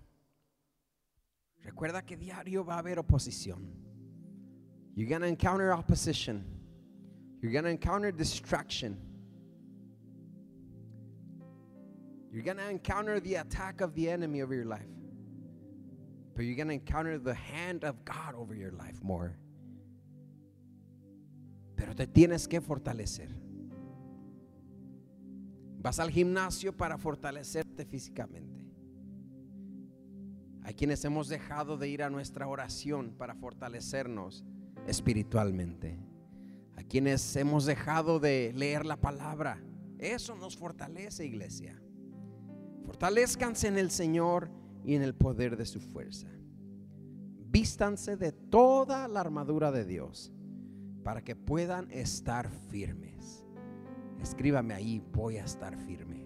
Recuerda 1.62 2.06
que 2.06 2.18
diario 2.18 2.64
va 2.64 2.76
a 2.76 2.80
haber 2.80 3.00
oposición. 3.00 3.93
You're 4.96 5.10
going 5.10 5.22
to 5.22 5.28
encounter 5.28 5.74
opposition. 5.74 6.46
You're 7.42 7.52
going 7.52 7.64
to 7.64 7.72
encounter 7.72 8.12
distraction. 8.12 8.98
You're 12.32 12.44
going 12.44 12.58
to 12.58 12.70
encounter 12.70 13.20
the 13.20 13.36
attack 13.36 13.82
of 13.82 13.94
the 13.96 14.10
enemy 14.10 14.42
over 14.42 14.54
your 14.54 14.66
life. 14.66 14.82
But 16.36 16.46
you're 16.46 16.56
going 16.56 16.70
to 16.70 16.74
encounter 16.74 17.18
the 17.18 17.34
hand 17.34 17.84
of 17.84 18.04
God 18.06 18.36
over 18.36 18.56
your 18.56 18.72
life 18.72 19.04
more. 19.04 19.36
Pero 21.76 21.94
te 21.94 22.08
tienes 22.08 22.48
que 22.48 22.62
fortalecer. 22.62 23.30
Vas 25.82 26.00
al 26.00 26.10
gimnasio 26.10 26.72
para 26.72 26.98
fortalecerte 26.98 27.86
físicamente. 27.86 28.64
Hay 30.64 30.74
quienes 30.76 31.04
hemos 31.04 31.28
dejado 31.28 31.78
de 31.78 31.90
ir 31.90 32.04
a 32.04 32.10
nuestra 32.10 32.48
oración 32.48 33.12
para 33.18 33.36
fortalecernos 33.36 34.46
espiritualmente. 34.88 35.98
A 36.76 36.84
quienes 36.84 37.36
hemos 37.36 37.66
dejado 37.66 38.20
de 38.20 38.52
leer 38.56 38.86
la 38.86 38.98
palabra. 38.98 39.62
Eso 40.00 40.36
nos 40.36 40.58
fortalece, 40.58 41.26
iglesia. 41.26 41.82
Fortalezcanse 42.84 43.68
en 43.68 43.78
el 43.78 43.92
Señor 43.92 44.50
y 44.84 44.96
en 44.96 45.02
el 45.02 45.16
poder 45.16 45.56
de 45.56 45.66
su 45.66 45.80
fuerza. 45.80 46.28
Vístanse 47.50 48.18
de 48.18 48.32
toda 48.32 49.08
la 49.08 49.22
armadura 49.22 49.72
de 49.72 49.86
Dios 49.86 50.34
para 51.04 51.24
que 51.24 51.36
puedan 51.36 51.90
estar 51.92 52.50
firmes. 52.50 53.46
Escríbame 54.22 54.74
ahí, 54.74 55.04
voy 55.12 55.38
a 55.38 55.44
estar 55.44 55.78
firme. 55.78 56.26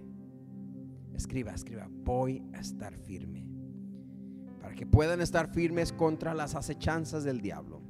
Escriba, 1.15 1.51
escriba, 1.51 1.87
voy 1.89 2.43
a 2.53 2.59
estar 2.59 2.95
firme. 2.95 3.49
Para 4.61 4.75
que 4.75 4.85
puedan 4.85 5.19
estar 5.19 5.51
firmes 5.51 5.91
contra 5.91 6.35
las 6.35 6.53
acechanzas 6.53 7.23
del 7.23 7.41
diablo. 7.41 7.81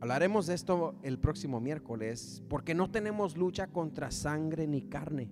Hablaremos 0.00 0.46
de 0.46 0.54
esto 0.54 0.94
el 1.02 1.18
próximo 1.18 1.60
miércoles, 1.60 2.42
porque 2.48 2.74
no 2.74 2.90
tenemos 2.90 3.36
lucha 3.36 3.66
contra 3.66 4.10
sangre 4.10 4.66
ni 4.66 4.80
carne, 4.82 5.30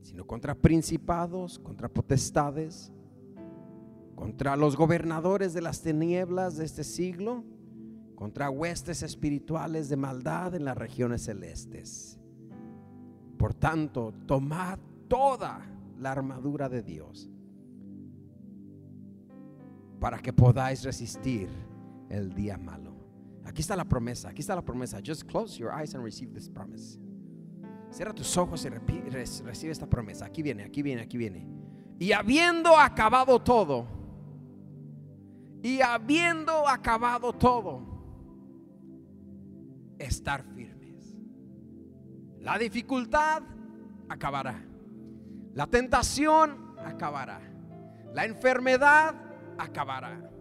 sino 0.00 0.26
contra 0.26 0.54
principados, 0.54 1.58
contra 1.58 1.90
potestades, 1.90 2.90
contra 4.14 4.56
los 4.56 4.74
gobernadores 4.74 5.52
de 5.52 5.60
las 5.60 5.82
tinieblas 5.82 6.56
de 6.56 6.64
este 6.64 6.82
siglo, 6.82 7.44
contra 8.14 8.48
huestes 8.48 9.02
espirituales 9.02 9.90
de 9.90 9.96
maldad 9.96 10.54
en 10.54 10.64
las 10.64 10.78
regiones 10.78 11.24
celestes. 11.24 12.18
Por 13.36 13.52
tanto, 13.52 14.14
tomad 14.26 14.78
toda 15.08 15.60
la 15.98 16.12
armadura 16.12 16.70
de 16.70 16.82
Dios 16.82 17.28
para 20.00 20.18
que 20.20 20.32
podáis 20.32 20.82
resistir 20.84 21.50
el 22.12 22.34
día 22.34 22.58
malo. 22.58 22.92
Aquí 23.44 23.62
está 23.62 23.74
la 23.74 23.84
promesa, 23.84 24.28
aquí 24.28 24.40
está 24.40 24.54
la 24.54 24.62
promesa. 24.62 25.00
Just 25.04 25.24
close 25.24 25.58
your 25.58 25.72
eyes 25.72 25.94
and 25.94 26.04
receive 26.04 26.32
this 26.32 26.48
promise. 26.48 26.98
Cierra 27.90 28.14
tus 28.14 28.36
ojos 28.36 28.64
y 28.64 28.68
recibe 28.68 29.72
esta 29.72 29.86
promesa. 29.86 30.26
Aquí 30.26 30.42
viene, 30.42 30.64
aquí 30.64 30.82
viene, 30.82 31.02
aquí 31.02 31.16
viene. 31.18 31.46
Y 31.98 32.12
habiendo 32.12 32.78
acabado 32.78 33.40
todo, 33.40 33.86
y 35.62 35.80
habiendo 35.80 36.68
acabado 36.68 37.32
todo, 37.32 37.82
estar 39.98 40.42
firmes. 40.42 41.16
La 42.40 42.58
dificultad 42.58 43.42
acabará. 44.08 44.64
La 45.54 45.66
tentación 45.66 46.74
acabará. 46.84 47.40
La 48.14 48.24
enfermedad 48.24 49.14
acabará. 49.58 50.31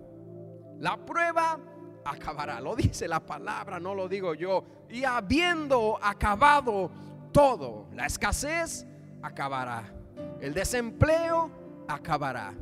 La 0.82 0.98
prueba 0.98 1.60
acabará. 2.04 2.60
Lo 2.60 2.76
dice 2.76 3.08
la 3.08 3.20
palabra, 3.20 3.80
no 3.80 3.94
lo 3.94 4.10
digo 4.10 4.34
yo. 4.34 4.66
Y 4.90 5.04
habiendo 5.04 6.00
acabado 6.02 6.92
todo, 7.32 7.88
la 7.94 8.08
escasez 8.08 8.88
acabará. 9.22 9.84
El 10.40 10.56
desempleo 10.56 11.52
acabará. 11.88 12.54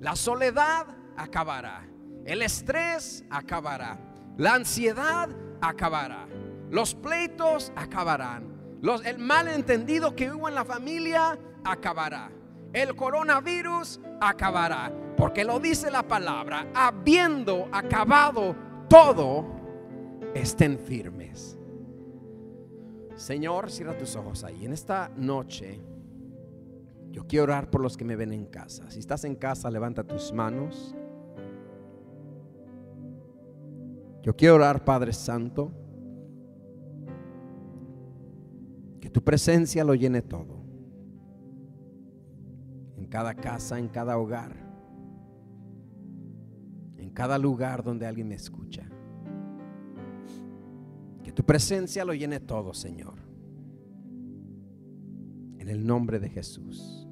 La 0.00 0.14
soledad 0.14 0.86
acabará. 1.16 1.84
El 2.24 2.42
estrés 2.42 3.24
acabará. 3.28 3.98
La 4.36 4.54
ansiedad 4.54 5.28
acabará. 5.60 6.28
Los 6.70 6.94
pleitos 6.94 7.72
acabarán. 7.74 8.78
Los, 8.82 9.04
el 9.04 9.18
malentendido 9.18 10.14
que 10.14 10.30
hubo 10.30 10.48
en 10.48 10.54
la 10.54 10.64
familia 10.64 11.36
acabará. 11.64 12.30
El 12.72 12.94
coronavirus 12.94 14.00
acabará. 14.20 14.92
Porque 15.16 15.44
lo 15.44 15.60
dice 15.60 15.90
la 15.90 16.02
palabra. 16.02 16.70
Habiendo 16.74 17.68
acabado 17.72 18.54
todo, 18.88 19.44
estén 20.34 20.78
firmes. 20.78 21.58
Señor, 23.14 23.70
cierra 23.70 23.96
tus 23.96 24.16
ojos 24.16 24.44
ahí. 24.44 24.64
En 24.64 24.72
esta 24.72 25.10
noche, 25.16 25.80
yo 27.10 27.26
quiero 27.26 27.44
orar 27.44 27.70
por 27.70 27.80
los 27.80 27.96
que 27.96 28.04
me 28.04 28.16
ven 28.16 28.32
en 28.32 28.46
casa. 28.46 28.90
Si 28.90 28.98
estás 28.98 29.24
en 29.24 29.36
casa, 29.36 29.70
levanta 29.70 30.02
tus 30.02 30.32
manos. 30.32 30.94
Yo 34.22 34.34
quiero 34.34 34.56
orar, 34.56 34.84
Padre 34.84 35.12
Santo, 35.12 35.70
que 39.00 39.10
tu 39.10 39.22
presencia 39.22 39.84
lo 39.84 39.94
llene 39.94 40.22
todo. 40.22 40.64
En 42.96 43.06
cada 43.06 43.34
casa, 43.34 43.78
en 43.78 43.88
cada 43.88 44.18
hogar, 44.18 44.63
cada 47.14 47.38
lugar 47.38 47.82
donde 47.82 48.06
alguien 48.06 48.28
me 48.28 48.34
escucha. 48.34 48.86
Que 51.22 51.32
tu 51.32 51.44
presencia 51.44 52.04
lo 52.04 52.12
llene 52.12 52.40
todo, 52.40 52.74
Señor. 52.74 53.14
En 55.58 55.68
el 55.68 55.86
nombre 55.86 56.20
de 56.20 56.28
Jesús. 56.28 57.04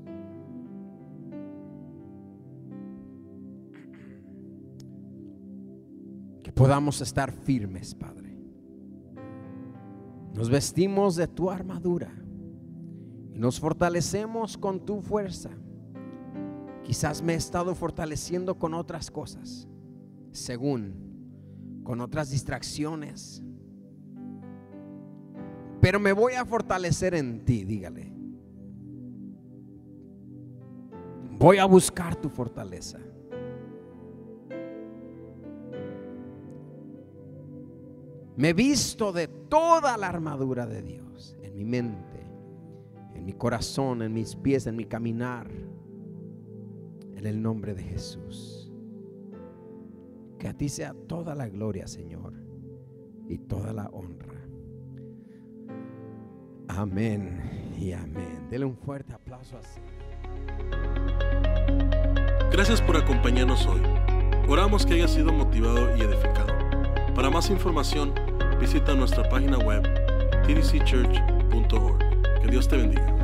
podamos 6.55 7.01
estar 7.01 7.33
firmes, 7.33 7.95
Padre. 7.95 8.37
Nos 10.35 10.49
vestimos 10.49 11.17
de 11.17 11.27
tu 11.27 11.51
armadura 11.51 12.12
y 13.35 13.38
nos 13.38 13.61
fortalecemos 13.61 14.57
con 14.57 14.85
tu 14.85 15.01
fuerza. 15.01 15.51
Quizás 16.85 17.23
me 17.23 17.35
he 17.35 17.37
estado 17.37 17.75
fortaleciendo 17.75 18.59
con 18.59 18.75
otras 18.75 19.11
cosas, 19.11 19.69
según, 20.43 21.83
con 21.85 22.01
otras 22.01 22.31
distracciones. 22.31 23.43
Pero 25.81 25.99
me 25.99 26.13
voy 26.13 26.35
a 26.35 26.45
fortalecer 26.45 27.15
en 27.15 27.45
ti, 27.45 27.65
dígale. 27.65 28.13
Voy 31.39 31.59
a 31.59 31.65
buscar 31.65 32.15
tu 32.17 32.29
fortaleza. 32.29 33.01
Me 38.37 38.53
visto 38.53 39.13
de 39.13 39.29
toda 39.29 39.97
la 39.97 40.09
armadura 40.09 40.67
de 40.67 40.83
Dios 40.83 41.37
en 41.43 41.55
mi 41.55 41.65
mente, 41.65 42.25
en 43.15 43.25
mi 43.25 43.33
corazón, 43.33 44.03
en 44.03 44.13
mis 44.13 44.37
pies, 44.37 44.67
en 44.67 44.77
mi 44.77 44.85
caminar. 44.85 45.51
En 47.17 47.27
el 47.27 47.43
nombre 47.43 47.75
de 47.75 47.83
Jesús. 47.83 48.62
Que 50.43 50.49
a 50.49 50.55
ti 50.55 50.69
sea 50.69 50.93
toda 51.07 51.37
la 51.37 51.49
gloria, 51.49 51.87
Señor, 51.87 52.33
y 53.29 53.39
toda 53.39 53.73
la 53.73 53.89
honra. 53.91 54.45
Amén 56.67 57.77
y 57.79 57.93
amén. 57.93 58.49
Dele 58.51 58.65
un 58.65 58.77
fuerte 58.77 59.13
aplauso 59.13 59.57
así. 59.57 59.81
Gracias 62.51 62.83
por 62.83 62.97
acompañarnos 62.97 63.65
hoy. 63.69 63.83
Oramos 64.49 64.85
que 64.85 64.95
haya 64.95 65.07
sido 65.07 65.33
motivado 65.33 65.97
y 65.97 66.01
edificado. 66.01 66.53
Para 67.15 67.31
más 67.31 67.49
información, 67.49 68.13
visita 68.61 68.97
nuestra 68.97 69.29
página 69.29 69.59
web 69.59 69.85
tdcchurch.org. 70.45 71.99
Que 72.43 72.49
Dios 72.49 72.67
te 72.67 72.79
bendiga. 72.79 73.22